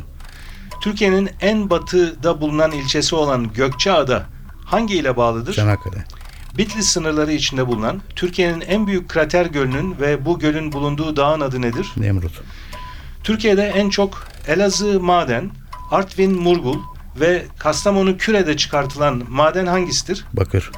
Türkiye'nin 0.82 1.30
en 1.42 1.70
batıda 1.70 2.42
bulunan 2.42 2.72
ilçesi 2.72 3.16
olan 3.16 3.54
Gökçeada 3.54 4.26
hangi 4.66 4.96
ile 4.96 5.18
bağlıdır? 5.18 5.54
Çanakkale. 5.54 6.06
Bitlis 6.58 6.88
sınırları 6.88 7.34
içinde 7.34 7.68
bulunan 7.68 8.02
Türkiye'nin 8.16 8.62
en 8.62 8.88
büyük 8.88 9.10
krater 9.10 9.46
gölünün 9.46 9.96
ve 10.02 10.26
bu 10.26 10.40
gölün 10.40 10.72
bulunduğu 10.72 11.16
dağın 11.16 11.42
adı 11.42 11.62
nedir? 11.62 11.92
Nemrut. 11.98 12.42
Türkiye'de 13.24 13.64
en 13.64 13.90
çok 13.90 14.28
Elazığ 14.48 15.00
maden, 15.00 15.52
Artvin 15.92 16.42
Murgul 16.42 16.78
ve 17.20 17.46
Kastamonu 17.60 18.18
Küre'de 18.18 18.58
çıkartılan 18.58 19.24
maden 19.30 19.66
hangisidir? 19.66 20.26
Bakır. 20.34 20.72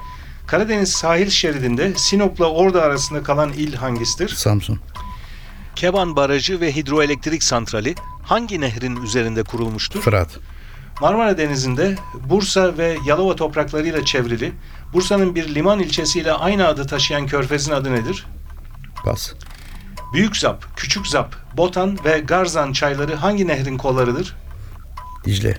Karadeniz 0.48 0.92
sahil 0.92 1.30
şeridinde 1.30 1.94
Sinop'la 1.96 2.46
Ordu 2.46 2.82
arasında 2.82 3.24
kalan 3.24 3.54
il 3.54 3.74
hangisidir? 3.74 4.30
Samsun. 4.30 4.80
Keban 5.76 6.16
Barajı 6.16 6.62
ve 6.62 6.76
Hidroelektrik 6.76 7.44
Santrali 7.44 7.96
hangi 8.24 8.62
nehrin 8.62 8.96
üzerinde 9.04 9.44
kurulmuştur? 9.44 10.02
Fırat. 10.02 10.40
Marmara 11.02 11.38
Denizi'nde 11.38 11.96
Bursa 12.30 12.78
ve 12.78 12.98
Yalova 13.06 13.36
topraklarıyla 13.36 14.06
çevrili, 14.06 14.52
Bursa'nın 14.94 15.36
bir 15.36 15.56
liman 15.56 15.80
ilçesiyle 15.80 16.34
aynı 16.34 16.68
adı 16.68 16.88
taşıyan 16.88 17.28
körfezin 17.28 17.72
adı 17.72 17.92
nedir? 17.92 18.26
Pas. 19.06 19.34
Büyük 20.14 20.38
Zap, 20.38 20.66
Küçük 20.76 21.08
Zap, 21.08 21.36
Botan 21.58 21.98
ve 22.06 22.20
Garzan 22.20 22.74
çayları 22.74 23.16
hangi 23.16 23.48
nehrin 23.48 23.78
kollarıdır? 23.78 24.36
Dicle. 25.26 25.58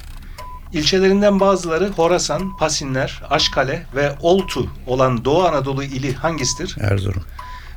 İlçelerinden 0.73 1.41
bazıları 1.41 1.91
Horasan, 1.91 2.57
Pasinler, 2.57 3.23
Aşkale 3.31 3.87
ve 3.95 4.13
Oltu 4.21 4.69
olan 4.87 5.25
Doğu 5.25 5.45
Anadolu 5.45 5.85
ili 5.85 6.15
hangisidir? 6.15 6.77
Erzurum. 6.81 7.23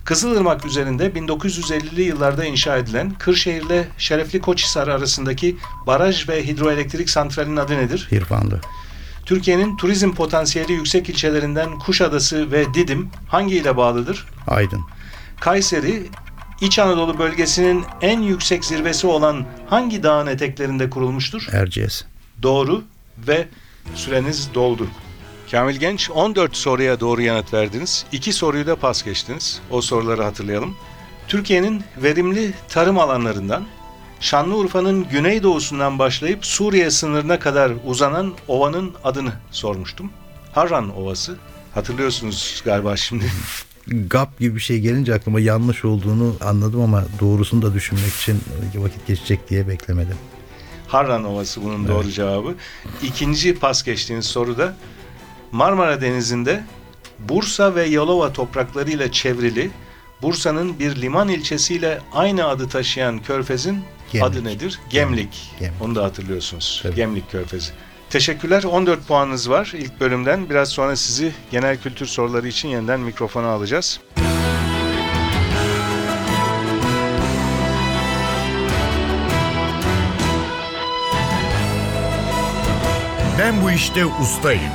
Kızılırmak 0.06 0.66
üzerinde 0.66 1.08
1950'li 1.08 2.02
yıllarda 2.02 2.46
inşa 2.46 2.78
edilen 2.78 3.14
Kırşehir'le 3.14 3.84
Şerefli 3.98 4.42
Koçhisar 4.42 4.88
arasındaki 4.88 5.58
baraj 5.88 6.30
ve 6.30 6.48
hidroelektrik 6.48 7.10
santralinin 7.10 7.58
adı 7.58 7.78
nedir? 7.78 8.08
İrfanlı. 8.12 8.62
Türkiye'nin 9.26 9.78
turizm 9.78 10.14
potansiyeli 10.14 10.74
yüksek 10.74 11.10
ilçelerinden 11.10 11.80
Kuşadası 11.80 12.52
ve 12.52 12.74
Didim 12.74 13.10
hangi 13.28 13.56
ile 13.56 13.78
bağlıdır? 13.78 14.26
Aydın. 14.48 14.82
Kayseri, 15.40 16.06
İç 16.62 16.80
Anadolu 16.80 17.20
bölgesinin 17.20 17.86
en 18.02 18.22
yüksek 18.22 18.66
zirvesi 18.66 19.08
olan 19.08 19.46
hangi 19.70 20.04
dağın 20.04 20.28
eteklerinde 20.28 20.90
kurulmuştur? 20.90 21.48
Erciyes. 21.52 22.06
Doğru 22.44 22.84
ve 23.18 23.48
süreniz 23.96 24.50
doldu. 24.54 24.88
Kamil 25.52 25.76
Genç 25.76 26.10
14 26.10 26.56
soruya 26.56 27.00
doğru 27.00 27.22
yanıt 27.22 27.54
verdiniz. 27.54 28.06
2 28.12 28.34
soruyu 28.34 28.68
da 28.68 28.76
pas 28.76 29.04
geçtiniz. 29.04 29.62
O 29.72 29.82
soruları 29.82 30.24
hatırlayalım. 30.24 30.76
Türkiye'nin 31.28 31.84
verimli 31.98 32.54
tarım 32.70 33.00
alanlarından 33.00 33.68
Şanlıurfa'nın 34.20 35.10
güneydoğusundan 35.10 36.00
başlayıp 36.00 36.46
Suriye 36.46 36.92
sınırına 36.92 37.40
kadar 37.40 37.72
uzanan 37.86 38.34
ovanın 38.48 38.94
adını 39.04 39.32
sormuştum. 39.52 40.12
Harran 40.54 40.98
Ovası. 40.98 41.38
Hatırlıyorsunuz 41.74 42.62
galiba 42.66 42.98
şimdi. 42.98 43.26
GAP 43.88 44.40
gibi 44.40 44.56
bir 44.56 44.60
şey 44.60 44.80
gelince 44.80 45.14
aklıma 45.16 45.40
yanlış 45.40 45.86
olduğunu 45.86 46.36
anladım 46.42 46.82
ama 46.82 47.04
doğrusunu 47.20 47.62
da 47.62 47.74
düşünmek 47.74 48.14
için 48.16 48.42
vakit 48.76 49.08
geçecek 49.08 49.50
diye 49.50 49.68
beklemedim. 49.68 50.16
Harran 50.88 51.24
Ovası 51.24 51.64
bunun 51.64 51.88
doğru 51.88 52.12
cevabı. 52.12 52.56
İkinci 53.04 53.56
pas 53.56 53.84
geçtiğiniz 53.84 54.26
soruda 54.26 54.76
Marmara 55.52 56.02
Denizi'nde 56.02 56.64
Bursa 57.20 57.76
ve 57.76 57.84
Yalova 57.86 58.34
topraklarıyla 58.34 59.12
çevrili 59.12 59.72
Bursa'nın 60.22 60.80
bir 60.80 60.96
liman 61.02 61.30
ilçesiyle 61.30 62.02
aynı 62.14 62.48
adı 62.48 62.68
taşıyan 62.70 63.20
körfezin 63.20 63.84
Gemlik. 64.12 64.32
adı 64.32 64.44
nedir? 64.44 64.80
Gemlik. 64.90 65.52
Gemlik. 65.60 65.82
Onu 65.82 65.96
da 65.96 66.04
hatırlıyorsunuz. 66.04 66.80
Tabii. 66.84 66.96
Gemlik 66.96 67.32
Körfezi. 67.32 67.72
Teşekkürler. 68.10 68.64
14 68.64 69.08
puanınız 69.08 69.50
var 69.50 69.72
ilk 69.78 70.00
bölümden. 70.00 70.50
Biraz 70.50 70.70
sonra 70.70 70.96
sizi 70.96 71.34
genel 71.52 71.78
kültür 71.78 72.06
soruları 72.06 72.48
için 72.48 72.70
yeniden 72.70 73.00
mikrofona 73.00 73.48
alacağız. 73.48 74.00
Ben 83.40 83.64
bu 83.64 83.72
işte 83.72 84.06
ustayım. 84.06 84.72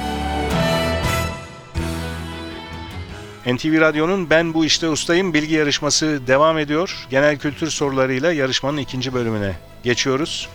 NTV 3.47 3.81
Radyo'nun 3.81 4.31
Ben 4.31 4.55
Bu 4.55 4.65
İşte 4.65 4.89
Ustayım 4.89 5.35
bilgi 5.35 5.55
yarışması 5.55 6.27
devam 6.27 6.59
ediyor. 6.59 7.07
Genel 7.11 7.39
kültür 7.39 7.71
sorularıyla 7.71 8.33
yarışmanın 8.33 8.77
ikinci 8.77 9.15
bölümüne 9.15 9.53
geçiyoruz. 9.83 10.49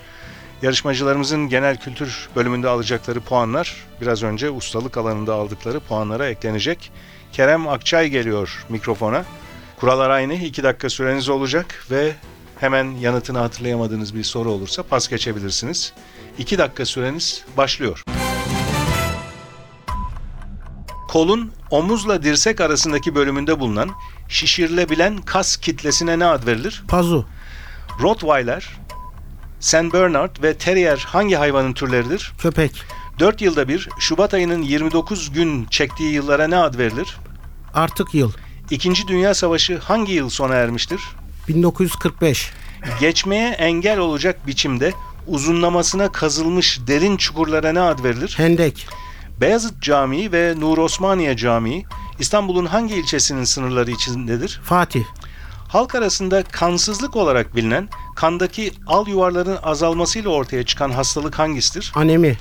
Yarışmacılarımızın 0.61 1.49
genel 1.49 1.77
kültür 1.77 2.29
bölümünde 2.35 2.67
alacakları 2.67 3.19
puanlar 3.19 3.75
biraz 4.01 4.23
önce 4.23 4.49
ustalık 4.49 4.97
alanında 4.97 5.33
aldıkları 5.33 5.79
puanlara 5.79 6.27
eklenecek. 6.27 6.91
Kerem 7.31 7.67
Akçay 7.67 8.09
geliyor 8.09 8.65
mikrofona. 8.69 9.25
Kurallar 9.79 10.09
aynı. 10.09 10.33
2 10.33 10.63
dakika 10.63 10.89
süreniz 10.89 11.29
olacak 11.29 11.85
ve 11.91 12.13
hemen 12.59 12.85
yanıtını 12.91 13.37
hatırlayamadığınız 13.37 14.15
bir 14.15 14.23
soru 14.23 14.51
olursa 14.51 14.83
pas 14.83 15.07
geçebilirsiniz. 15.07 15.93
2 16.37 16.57
dakika 16.57 16.85
süreniz 16.85 17.43
başlıyor. 17.57 18.03
Kolun 21.07 21.51
omuzla 21.71 22.23
dirsek 22.23 22.61
arasındaki 22.61 23.15
bölümünde 23.15 23.59
bulunan 23.59 23.89
şişirilebilen 24.29 25.17
kas 25.17 25.57
kitlesine 25.57 26.19
ne 26.19 26.25
ad 26.25 26.47
verilir? 26.47 26.83
Pazu, 26.87 27.25
Rottweiler, 28.01 28.77
Saint 29.59 29.93
Bernard 29.93 30.43
ve 30.43 30.53
Terrier 30.57 30.97
hangi 31.07 31.35
hayvanın 31.35 31.73
türleridir? 31.73 32.31
köpek, 32.37 32.71
4 33.19 33.41
yılda 33.41 33.67
bir 33.67 33.89
Şubat 33.99 34.33
ayının 34.33 34.61
29 34.61 35.31
gün 35.31 35.65
çektiği 35.65 36.13
yıllara 36.13 36.47
ne 36.47 36.57
ad 36.57 36.77
verilir? 36.77 37.17
artık 37.73 38.13
yıl, 38.13 38.31
İkinci 38.71 39.07
Dünya 39.07 39.33
Savaşı 39.33 39.77
hangi 39.77 40.13
yıl 40.13 40.29
sona 40.29 40.55
ermiştir? 40.55 41.01
1945, 41.47 42.51
Geçmeye 42.99 43.49
engel 43.49 43.99
olacak 43.99 44.47
biçimde 44.47 44.93
uzunlamasına 45.27 46.11
kazılmış 46.11 46.79
derin 46.87 47.17
çukurlara 47.17 47.71
ne 47.71 47.81
ad 47.81 48.03
verilir? 48.03 48.33
hendek, 48.37 48.87
Beyazıt 49.41 49.81
Camii 49.81 50.31
ve 50.31 50.53
Nur 50.57 50.77
Osmaniye 50.77 51.37
Camii 51.37 51.85
İstanbul'un 52.19 52.65
hangi 52.65 52.95
ilçesinin 52.95 53.43
sınırları 53.43 53.91
içindedir? 53.91 54.61
Fatih, 54.63 55.03
Halk 55.67 55.95
arasında 55.95 56.43
kansızlık 56.43 57.15
olarak 57.15 57.55
bilinen 57.55 57.89
kandaki 58.17 58.71
al 58.87 59.07
yuvarların 59.07 59.57
azalmasıyla 59.63 60.29
ortaya 60.29 60.63
çıkan 60.65 60.91
hastalık 60.91 61.39
hangisidir? 61.39 61.91
anemi, 61.95 62.37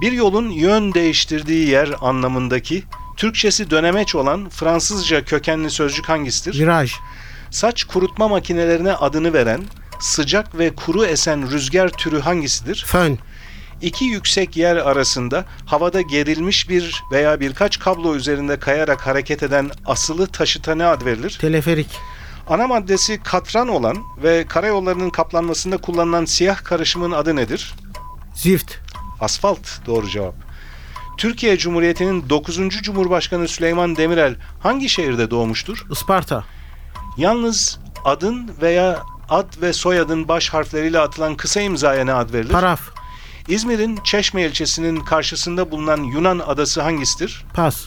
Bir 0.00 0.12
yolun 0.12 0.50
yön 0.50 0.94
değiştirdiği 0.94 1.68
yer 1.68 1.90
anlamındaki 2.00 2.82
Türkçesi 3.16 3.70
dönemeç 3.70 4.14
olan 4.14 4.48
Fransızca 4.48 5.24
kökenli 5.24 5.70
sözcük 5.70 6.08
hangisidir? 6.08 6.60
viraj, 6.60 6.92
Saç 7.50 7.84
kurutma 7.84 8.28
makinelerine 8.28 8.92
adını 8.92 9.32
veren 9.32 9.60
sıcak 10.00 10.58
ve 10.58 10.74
kuru 10.74 11.04
esen 11.04 11.50
rüzgar 11.50 11.88
türü 11.88 12.20
hangisidir? 12.20 12.84
fön, 12.86 13.18
İki 13.82 14.04
yüksek 14.04 14.56
yer 14.56 14.76
arasında 14.76 15.44
havada 15.66 16.00
gerilmiş 16.00 16.68
bir 16.68 17.02
veya 17.12 17.40
birkaç 17.40 17.78
kablo 17.78 18.14
üzerinde 18.14 18.58
kayarak 18.58 19.06
hareket 19.06 19.42
eden 19.42 19.70
asılı 19.86 20.26
taşıta 20.26 20.74
ne 20.74 20.84
ad 20.86 21.04
verilir? 21.04 21.38
teleferik, 21.40 21.88
Ana 22.48 22.66
maddesi 22.66 23.20
katran 23.22 23.68
olan 23.68 23.96
ve 24.22 24.46
karayollarının 24.48 25.10
kaplanmasında 25.10 25.76
kullanılan 25.76 26.24
siyah 26.24 26.64
karışımın 26.64 27.10
adı 27.10 27.36
nedir? 27.36 27.74
zift, 28.34 28.74
Asfalt 29.20 29.86
doğru 29.86 30.08
cevap. 30.08 30.34
Türkiye 31.18 31.58
Cumhuriyeti'nin 31.58 32.28
9. 32.30 32.68
Cumhurbaşkanı 32.82 33.48
Süleyman 33.48 33.96
Demirel 33.96 34.36
hangi 34.60 34.88
şehirde 34.88 35.30
doğmuştur? 35.30 35.86
Isparta, 35.90 36.44
Yalnız 37.16 37.78
adın 38.04 38.50
veya 38.62 39.02
ad 39.28 39.60
ve 39.62 39.72
soyadın 39.72 40.28
baş 40.28 40.48
harfleriyle 40.48 40.98
atılan 40.98 41.36
kısa 41.36 41.60
imzaya 41.60 42.04
ne 42.04 42.12
ad 42.12 42.32
verilir? 42.32 42.52
paraf, 42.52 42.80
İzmir'in 43.48 43.96
Çeşme 44.04 44.42
ilçesinin 44.42 45.00
karşısında 45.00 45.70
bulunan 45.70 46.02
Yunan 46.02 46.38
adası 46.38 46.82
hangisidir? 46.82 47.44
pas, 47.54 47.84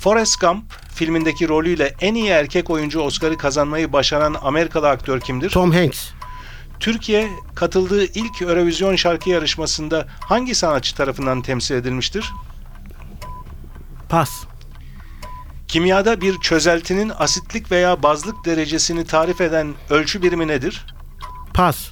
Forrest 0.00 0.40
Gump 0.40 0.64
filmindeki 0.94 1.48
rolüyle 1.48 1.94
en 2.00 2.14
iyi 2.14 2.28
erkek 2.28 2.70
oyuncu 2.70 3.00
Oscar'ı 3.00 3.38
kazanmayı 3.38 3.92
başaran 3.92 4.36
Amerikalı 4.42 4.88
aktör 4.88 5.20
kimdir? 5.20 5.50
Tom 5.50 5.72
Hanks, 5.72 6.08
Türkiye 6.80 7.28
katıldığı 7.54 8.04
ilk 8.04 8.42
Eurovision 8.42 8.96
şarkı 8.96 9.30
yarışmasında 9.30 10.06
hangi 10.20 10.54
sanatçı 10.54 10.94
tarafından 10.96 11.42
temsil 11.42 11.74
edilmiştir? 11.74 12.32
pas, 14.08 14.30
Kimyada 15.68 16.20
bir 16.20 16.40
çözeltinin 16.40 17.12
asitlik 17.18 17.70
veya 17.70 18.02
bazlık 18.02 18.44
derecesini 18.44 19.04
tarif 19.06 19.40
eden 19.40 19.74
ölçü 19.90 20.22
birimi 20.22 20.48
nedir? 20.48 20.86
pas, 21.54 21.88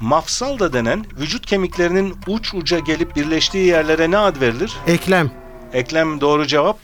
Mafsal 0.00 0.58
da 0.58 0.72
denen 0.72 1.04
vücut 1.20 1.46
kemiklerinin 1.46 2.16
uç 2.26 2.54
uca 2.54 2.78
gelip 2.78 3.16
birleştiği 3.16 3.66
yerlere 3.66 4.10
ne 4.10 4.18
ad 4.18 4.40
verilir? 4.40 4.72
eklem, 4.86 5.30
Eklem 5.72 6.20
doğru 6.20 6.46
cevap. 6.46 6.78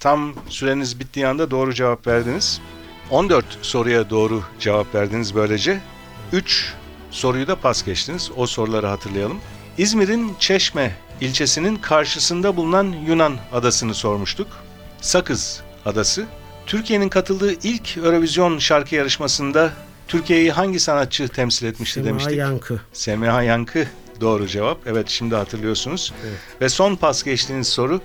Tam 0.00 0.34
süreniz 0.48 1.00
bittiği 1.00 1.26
anda 1.26 1.50
doğru 1.50 1.74
cevap 1.74 2.06
verdiniz. 2.06 2.60
14 3.10 3.44
soruya 3.62 4.10
doğru 4.10 4.42
cevap 4.60 4.94
verdiniz 4.94 5.34
böylece. 5.34 5.80
3 6.32 6.74
soruyu 7.10 7.46
da 7.46 7.56
pas 7.56 7.84
geçtiniz. 7.84 8.30
O 8.36 8.46
soruları 8.46 8.86
hatırlayalım. 8.86 9.38
İzmir'in 9.78 10.34
Çeşme 10.38 10.96
ilçesinin 11.20 11.76
karşısında 11.76 12.56
bulunan 12.56 12.94
Yunan 13.06 13.36
adasını 13.52 13.94
sormuştuk. 13.94 14.48
Sakız 15.00 15.62
adası. 15.84 16.26
Türkiye'nin 16.66 17.08
katıldığı 17.08 17.52
ilk 17.52 17.96
Eurovision 17.96 18.58
şarkı 18.58 18.94
yarışmasında 18.94 19.72
Türkiye'yi 20.08 20.52
hangi 20.52 20.80
sanatçı 20.80 21.28
temsil 21.28 21.66
etmişti 21.66 21.94
Sema 21.94 22.06
demiştik? 22.06 22.36
Yankı, 22.36 22.80
Semiha 22.92 23.42
Yankı 23.42 23.86
doğru 24.20 24.46
cevap. 24.46 24.86
Evet 24.86 25.08
şimdi 25.08 25.34
hatırlıyorsunuz. 25.34 26.12
Ve 26.60 26.68
son 26.68 26.96
pas 26.96 27.22
geçtiğiniz 27.22 27.68
soru 27.68 28.00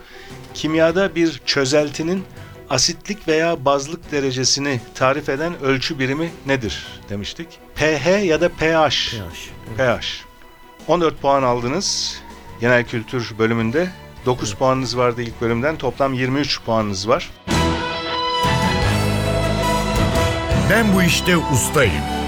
kimyada 0.54 1.16
bir 1.16 1.42
çözeltinin 1.46 2.24
asitlik 2.70 3.28
veya 3.28 3.66
bazlık 3.66 4.12
derecesini 4.12 4.82
tarif 4.96 5.30
eden 5.30 5.62
ölçü 5.62 6.00
birimi 6.00 6.32
nedir 6.46 6.88
demiştik. 7.10 7.48
pH 7.76 8.26
ya 8.26 8.42
da 8.42 8.50
pH. 8.50 8.56
pH, 8.58 9.50
pH. 9.78 10.06
14 10.88 11.22
puan 11.22 11.44
aldınız 11.44 12.18
genel 12.62 12.84
kültür 12.84 13.34
bölümünde. 13.40 13.90
9 14.26 14.54
puanınız 14.54 14.98
vardı 14.98 15.22
ilk 15.22 15.42
bölümden. 15.42 15.78
Toplam 15.78 16.14
23 16.14 16.62
puanınız 16.62 17.08
var. 17.08 17.32
Ben 20.70 20.94
bu 20.96 21.04
işte 21.04 21.38
ustayım. 21.38 22.21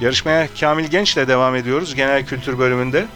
Yarışmaya 0.00 0.48
Kamil 0.60 0.84
Genç'le 0.84 1.16
devam 1.16 1.56
ediyoruz 1.56 1.94
genel 1.94 2.26
kültür 2.26 2.58
bölümünde. 2.58 3.06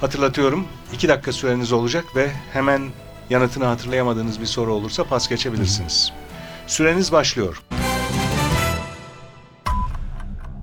Hatırlatıyorum 0.00 0.66
2 0.94 1.08
dakika 1.08 1.32
süreniz 1.32 1.72
olacak 1.72 2.04
ve 2.16 2.30
hemen 2.52 2.88
yanıtını 3.30 3.64
hatırlayamadığınız 3.64 4.40
bir 4.40 4.46
soru 4.46 4.72
olursa 4.72 5.04
pas 5.04 5.28
geçebilirsiniz. 5.28 6.12
Süreniz 6.66 7.12
başlıyor. 7.12 7.62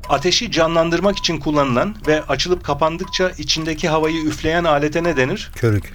Ateşi 0.09 0.51
canlandırmak 0.51 1.17
için 1.17 1.39
kullanılan 1.39 1.95
ve 2.07 2.23
açılıp 2.23 2.63
kapandıkça 2.65 3.29
içindeki 3.29 3.89
havayı 3.89 4.23
üfleyen 4.23 4.63
alete 4.63 5.03
ne 5.03 5.17
denir? 5.17 5.51
körük, 5.55 5.93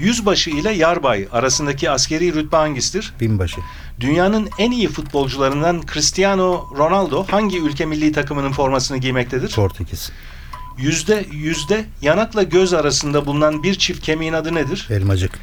Yüzbaşı 0.00 0.50
ile 0.50 0.70
yarbay 0.70 1.28
arasındaki 1.32 1.90
askeri 1.90 2.34
rütbe 2.34 2.56
hangisidir? 2.56 3.12
binbaşı, 3.20 3.60
Dünyanın 4.00 4.48
en 4.58 4.70
iyi 4.70 4.88
futbolcularından 4.88 5.82
Cristiano 5.92 6.70
Ronaldo 6.78 7.24
hangi 7.30 7.60
ülke 7.60 7.86
milli 7.86 8.12
takımının 8.12 8.52
formasını 8.52 8.98
giymektedir? 8.98 9.52
Portekiz, 9.54 10.10
Yüzde 10.78 11.26
yüzde 11.32 11.84
yanakla 12.02 12.42
göz 12.42 12.72
arasında 12.74 13.26
bulunan 13.26 13.62
bir 13.62 13.74
çift 13.74 14.02
kemiğin 14.02 14.32
adı 14.32 14.54
nedir? 14.54 14.88
elmacık, 14.90 15.38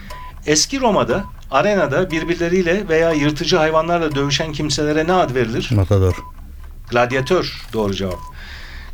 Eski 0.45 0.81
Roma'da 0.81 1.23
arenada 1.51 2.11
birbirleriyle 2.11 2.87
veya 2.87 3.11
yırtıcı 3.11 3.57
hayvanlarla 3.57 4.15
dövüşen 4.15 4.51
kimselere 4.53 5.07
ne 5.07 5.13
ad 5.13 5.35
verilir? 5.35 5.69
matador, 5.75 6.15
Gladyatör 6.89 7.61
doğru 7.73 7.93
cevap. 7.93 8.19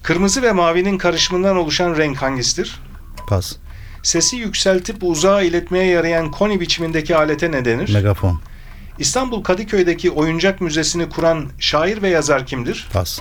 Kırmızı 0.03 0.41
ve 0.41 0.51
mavinin 0.51 0.97
karışımından 0.97 1.57
oluşan 1.57 1.97
renk 1.97 2.21
hangisidir? 2.21 2.79
pas, 3.27 3.55
Sesi 4.03 4.35
yükseltip 4.37 4.95
uzağa 5.03 5.41
iletmeye 5.41 5.85
yarayan 5.85 6.31
koni 6.31 6.59
biçimindeki 6.59 7.15
alete 7.15 7.51
ne 7.51 7.65
denir? 7.65 7.93
megafon, 7.93 8.41
İstanbul 8.99 9.43
Kadıköy'deki 9.43 10.11
oyuncak 10.11 10.61
müzesini 10.61 11.09
kuran 11.09 11.45
şair 11.59 12.01
ve 12.01 12.09
yazar 12.09 12.45
kimdir? 12.45 12.87
pas, 12.93 13.19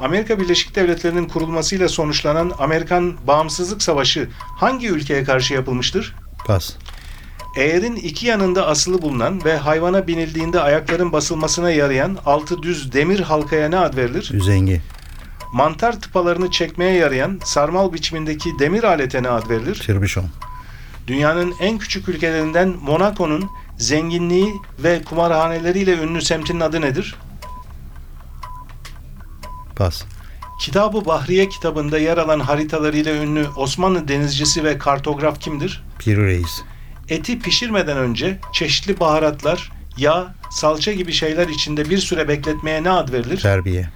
Amerika 0.00 0.40
Birleşik 0.40 0.76
Devletleri'nin 0.76 1.28
kurulmasıyla 1.28 1.88
sonuçlanan 1.88 2.52
Amerikan 2.58 3.14
Bağımsızlık 3.26 3.82
Savaşı 3.82 4.28
hangi 4.56 4.88
ülkeye 4.88 5.24
karşı 5.24 5.54
yapılmıştır? 5.54 6.14
pas, 6.46 6.72
Eğerin 7.56 7.96
iki 7.96 8.26
yanında 8.26 8.66
asılı 8.66 9.02
bulunan 9.02 9.44
ve 9.44 9.56
hayvana 9.56 10.06
binildiğinde 10.06 10.60
ayakların 10.60 11.12
basılmasına 11.12 11.70
yarayan 11.70 12.18
altı 12.26 12.62
düz 12.62 12.92
demir 12.92 13.20
halkaya 13.20 13.68
ne 13.68 13.76
ad 13.78 13.96
verilir? 13.96 14.30
üzengi, 14.32 14.80
Mantar 15.54 16.00
tıpalarını 16.00 16.50
çekmeye 16.50 16.92
yarayan 16.92 17.40
sarmal 17.44 17.92
biçimindeki 17.92 18.58
demir 18.58 18.84
alete 18.84 19.22
ne 19.22 19.28
ad 19.28 19.50
verilir? 19.50 19.74
tirbişon, 19.74 20.24
Dünyanın 21.06 21.54
en 21.60 21.78
küçük 21.78 22.08
ülkelerinden 22.08 22.74
Monaco'nun 22.82 23.50
zenginliği 23.78 24.52
ve 24.78 25.02
kumarhaneleriyle 25.02 25.98
ünlü 25.98 26.22
semtinin 26.22 26.60
adı 26.60 26.80
nedir? 26.80 27.16
pas, 29.76 30.04
Kitab-ı 30.60 31.04
Bahriye 31.04 31.48
kitabında 31.48 31.98
yer 31.98 32.18
alan 32.18 32.40
haritalarıyla 32.40 33.14
ünlü 33.14 33.46
Osmanlı 33.56 34.08
denizcisi 34.08 34.64
ve 34.64 34.78
kartograf 34.78 35.40
kimdir? 35.40 35.84
Piri 35.98 36.26
Reis, 36.26 36.62
Eti 37.08 37.38
pişirmeden 37.38 37.96
önce 37.96 38.38
çeşitli 38.52 39.00
baharatlar, 39.00 39.72
yağ, 39.96 40.34
salça 40.50 40.92
gibi 40.92 41.12
şeyler 41.12 41.48
içinde 41.48 41.90
bir 41.90 41.98
süre 41.98 42.28
bekletmeye 42.28 42.82
ne 42.84 42.90
ad 42.90 43.12
verilir? 43.12 43.40
Terbiye. 43.40 43.88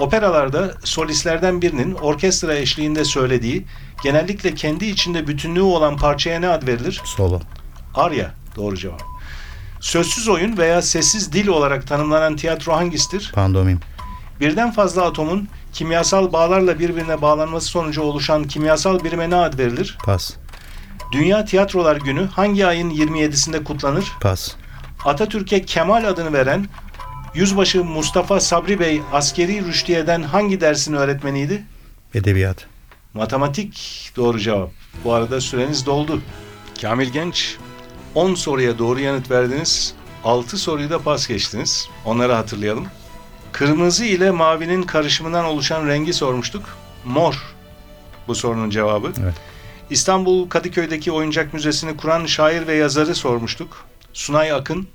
Operalarda 0.00 0.74
solistlerden 0.84 1.62
birinin 1.62 1.94
orkestra 1.94 2.54
eşliğinde 2.54 3.04
söylediği, 3.04 3.64
genellikle 4.02 4.54
kendi 4.54 4.86
içinde 4.86 5.26
bütünlüğü 5.26 5.62
olan 5.62 5.96
parçaya 5.96 6.40
ne 6.40 6.48
ad 6.48 6.66
verilir? 6.66 7.00
Solo. 7.04 7.40
Arya 7.94 8.34
doğru 8.56 8.76
cevap. 8.76 9.02
Sözsüz 9.80 10.28
oyun 10.28 10.56
veya 10.56 10.82
sessiz 10.82 11.32
dil 11.32 11.48
olarak 11.48 11.86
tanımlanan 11.86 12.36
tiyatro 12.36 12.72
hangisidir? 12.72 13.32
Pandomim. 13.34 13.80
Birden 14.40 14.72
fazla 14.72 15.04
atomun 15.04 15.48
kimyasal 15.72 16.32
bağlarla 16.32 16.78
birbirine 16.78 17.22
bağlanması 17.22 17.66
sonucu 17.66 18.02
oluşan 18.02 18.44
kimyasal 18.44 19.04
birime 19.04 19.30
ne 19.30 19.36
ad 19.36 19.58
verilir? 19.58 19.98
Pas. 20.04 20.30
Dünya 21.12 21.44
Tiyatrolar 21.44 21.96
Günü 21.96 22.26
hangi 22.26 22.66
ayın 22.66 22.90
27'sinde 22.90 23.64
kutlanır? 23.64 24.12
Pas. 24.20 24.54
Atatürk'e 25.04 25.62
Kemal 25.62 26.04
adını 26.04 26.32
veren 26.32 26.66
Yüzbaşı 27.38 27.84
Mustafa 27.84 28.40
Sabri 28.40 28.80
Bey 28.80 29.02
askeri 29.12 29.64
rüştiyeden 29.64 30.22
hangi 30.22 30.60
dersin 30.60 30.92
öğretmeniydi? 30.94 31.64
Edebiyat. 32.14 32.66
Matematik 33.14 34.10
doğru 34.16 34.38
cevap. 34.38 34.70
Bu 35.04 35.12
arada 35.12 35.40
süreniz 35.40 35.86
doldu. 35.86 36.22
Kamil 36.80 37.08
Genç 37.08 37.56
10 38.14 38.34
soruya 38.34 38.78
doğru 38.78 39.00
yanıt 39.00 39.30
verdiniz. 39.30 39.94
6 40.24 40.58
soruyu 40.58 40.90
da 40.90 40.98
pas 40.98 41.28
geçtiniz. 41.28 41.88
Onları 42.04 42.32
hatırlayalım. 42.32 42.86
Kırmızı 43.52 44.04
ile 44.04 44.30
mavinin 44.30 44.82
karışımından 44.82 45.44
oluşan 45.44 45.86
rengi 45.86 46.12
sormuştuk. 46.12 46.64
Mor 47.04 47.34
bu 48.28 48.34
sorunun 48.34 48.70
cevabı. 48.70 49.12
Evet. 49.22 49.34
İstanbul 49.90 50.48
Kadıköy'deki 50.48 51.12
oyuncak 51.12 51.54
müzesini 51.54 51.96
kuran 51.96 52.26
şair 52.26 52.66
ve 52.66 52.74
yazarı 52.74 53.14
sormuştuk. 53.14 53.84
Sunay 54.12 54.52
Akın. 54.52 54.88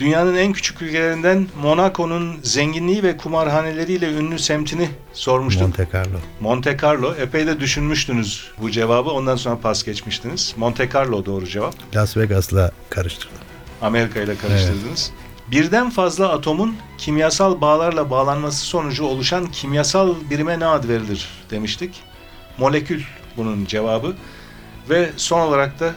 Dünyanın 0.00 0.36
en 0.36 0.52
küçük 0.52 0.82
ülkelerinden 0.82 1.46
Monaco'nun 1.62 2.38
zenginliği 2.42 3.02
ve 3.02 3.16
kumarhaneleriyle 3.16 4.12
ünlü 4.12 4.38
semtini 4.38 4.88
sormuştuk. 5.12 5.62
Monte 5.62 5.88
Carlo. 5.94 6.18
Monte 6.40 6.76
Carlo. 6.82 7.14
Epey 7.14 7.46
de 7.46 7.60
düşünmüştünüz 7.60 8.50
bu 8.60 8.70
cevabı. 8.70 9.10
Ondan 9.10 9.36
sonra 9.36 9.58
pas 9.60 9.84
geçmiştiniz. 9.84 10.54
Monte 10.56 10.88
Carlo 10.94 11.24
doğru 11.24 11.46
cevap. 11.46 11.74
Las 11.94 12.16
Vegas'la 12.16 12.70
karıştırdım. 12.90 13.36
Amerika 13.82 14.20
ile 14.20 14.36
karıştırdınız. 14.36 15.10
Birden 15.50 15.90
fazla 15.90 16.28
atomun 16.28 16.76
kimyasal 16.98 17.60
bağlarla 17.60 18.10
bağlanması 18.10 18.60
sonucu 18.60 19.04
oluşan 19.04 19.46
kimyasal 19.46 20.14
birime 20.30 20.60
ne 20.60 20.66
ad 20.66 20.88
verilir 20.88 21.28
demiştik. 21.50 22.02
Molekül 22.58 23.02
bunun 23.36 23.64
cevabı. 23.64 24.14
Ve 24.90 25.10
son 25.16 25.40
olarak 25.40 25.80
da 25.80 25.94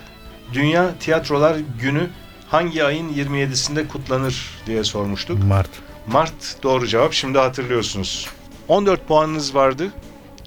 Dünya 0.53 0.91
Tiyatrolar 0.99 1.57
Günü 1.81 2.09
hangi 2.53 2.83
ayın 2.83 3.13
27'sinde 3.13 3.87
kutlanır 3.87 4.49
diye 4.65 4.83
sormuştuk. 4.83 5.43
Mart. 5.43 5.69
Mart 6.07 6.63
doğru 6.63 6.87
cevap. 6.87 7.13
Şimdi 7.13 7.37
hatırlıyorsunuz. 7.37 8.27
14 8.67 9.07
puanınız 9.07 9.55
vardı 9.55 9.91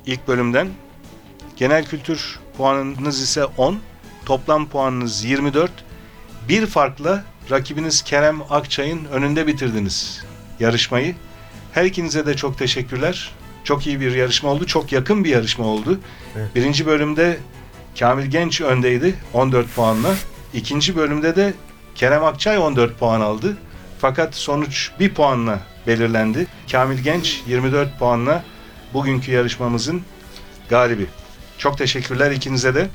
ilk 0.06 0.28
bölümden. 0.28 0.68
Genel 1.56 1.84
kültür 1.84 2.38
puanınız 2.56 3.22
ise 3.22 3.44
10. 3.44 3.78
Toplam 4.24 4.68
puanınız 4.68 5.24
24. 5.24 5.70
Bir 6.48 6.66
farkla 6.66 7.24
rakibiniz 7.50 8.02
Kerem 8.02 8.42
Akçay'ın 8.50 9.04
önünde 9.04 9.46
bitirdiniz 9.46 10.24
yarışmayı. 10.60 11.14
Her 11.72 11.84
ikinize 11.84 12.26
de 12.26 12.36
çok 12.36 12.58
teşekkürler. 12.58 13.32
Çok 13.64 13.86
iyi 13.86 14.00
bir 14.00 14.14
yarışma 14.14 14.50
oldu. 14.50 14.66
Çok 14.66 14.92
yakın 14.92 15.24
bir 15.24 15.30
yarışma 15.30 15.66
oldu. 15.66 16.00
Evet. 16.36 16.54
Birinci 16.54 16.86
bölümde 16.86 17.38
Kamil 17.98 18.26
Genç 18.26 18.60
öndeydi 18.60 19.14
14 19.34 19.74
puanla. 19.74 20.14
İkinci 20.54 20.96
bölümde 20.96 21.36
de 21.36 21.54
Kerem 21.96 22.24
Akçay 22.24 22.58
14 22.58 22.98
puan 22.98 23.20
aldı. 23.20 23.56
Fakat 23.98 24.34
sonuç 24.34 24.90
bir 25.00 25.14
puanla 25.14 25.60
belirlendi. 25.86 26.46
Kamil 26.72 26.98
Genç 26.98 27.42
24 27.46 27.98
puanla 27.98 28.44
bugünkü 28.94 29.32
yarışmamızın 29.32 30.02
galibi. 30.68 31.06
Çok 31.58 31.78
teşekkürler 31.78 32.30
ikinize 32.30 32.74
de. 32.74 32.88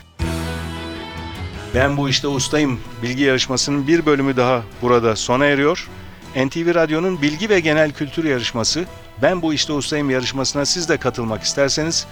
Ben 1.75 1.97
bu 1.97 2.09
işte 2.09 2.27
ustayım 2.27 2.79
bilgi 3.03 3.23
yarışmasının 3.23 3.87
bir 3.87 4.05
bölümü 4.05 4.37
daha 4.37 4.63
burada 4.81 5.15
sona 5.15 5.45
eriyor. 5.45 5.89
NTV 6.35 6.75
Radyo'nun 6.75 7.21
bilgi 7.21 7.49
ve 7.49 7.59
genel 7.59 7.91
kültür 7.91 8.23
yarışması 8.23 8.85
Ben 9.21 9.41
bu 9.41 9.53
işte 9.53 9.73
ustayım 9.73 10.09
yarışmasına 10.09 10.65
siz 10.65 10.89
de 10.89 10.97
katılmak 10.97 11.43
isterseniz 11.43 12.07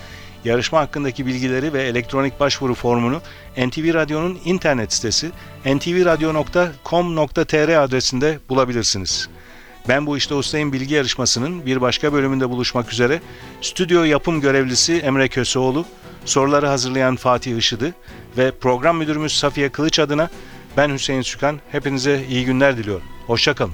yarışma 0.45 0.79
hakkındaki 0.79 1.25
bilgileri 1.25 1.73
ve 1.73 1.83
elektronik 1.83 2.39
başvuru 2.39 2.73
formunu 2.73 3.21
NTV 3.57 3.93
Radyo'nun 3.93 4.39
internet 4.45 4.93
sitesi 4.93 5.31
ntvradio.com.tr 5.65 7.83
adresinde 7.83 8.39
bulabilirsiniz. 8.49 9.29
Ben 9.87 10.05
bu 10.05 10.17
işte 10.17 10.35
ustayım 10.35 10.73
bilgi 10.73 10.93
yarışmasının 10.93 11.65
bir 11.65 11.81
başka 11.81 12.13
bölümünde 12.13 12.49
buluşmak 12.49 12.93
üzere 12.93 13.21
stüdyo 13.61 14.03
yapım 14.03 14.41
görevlisi 14.41 14.93
Emre 14.93 15.27
Köseoğlu, 15.27 15.85
soruları 16.25 16.67
hazırlayan 16.67 17.15
Fatih 17.15 17.57
Işıdı 17.57 17.93
ve 18.37 18.51
program 18.51 18.97
müdürümüz 18.97 19.37
Safiye 19.37 19.69
Kılıç 19.69 19.99
adına 19.99 20.29
ben 20.77 20.89
Hüseyin 20.89 21.21
Sükan 21.21 21.59
hepinize 21.71 22.25
iyi 22.29 22.45
günler 22.45 22.77
diliyorum. 22.77 23.05
Hoşçakalın. 23.27 23.73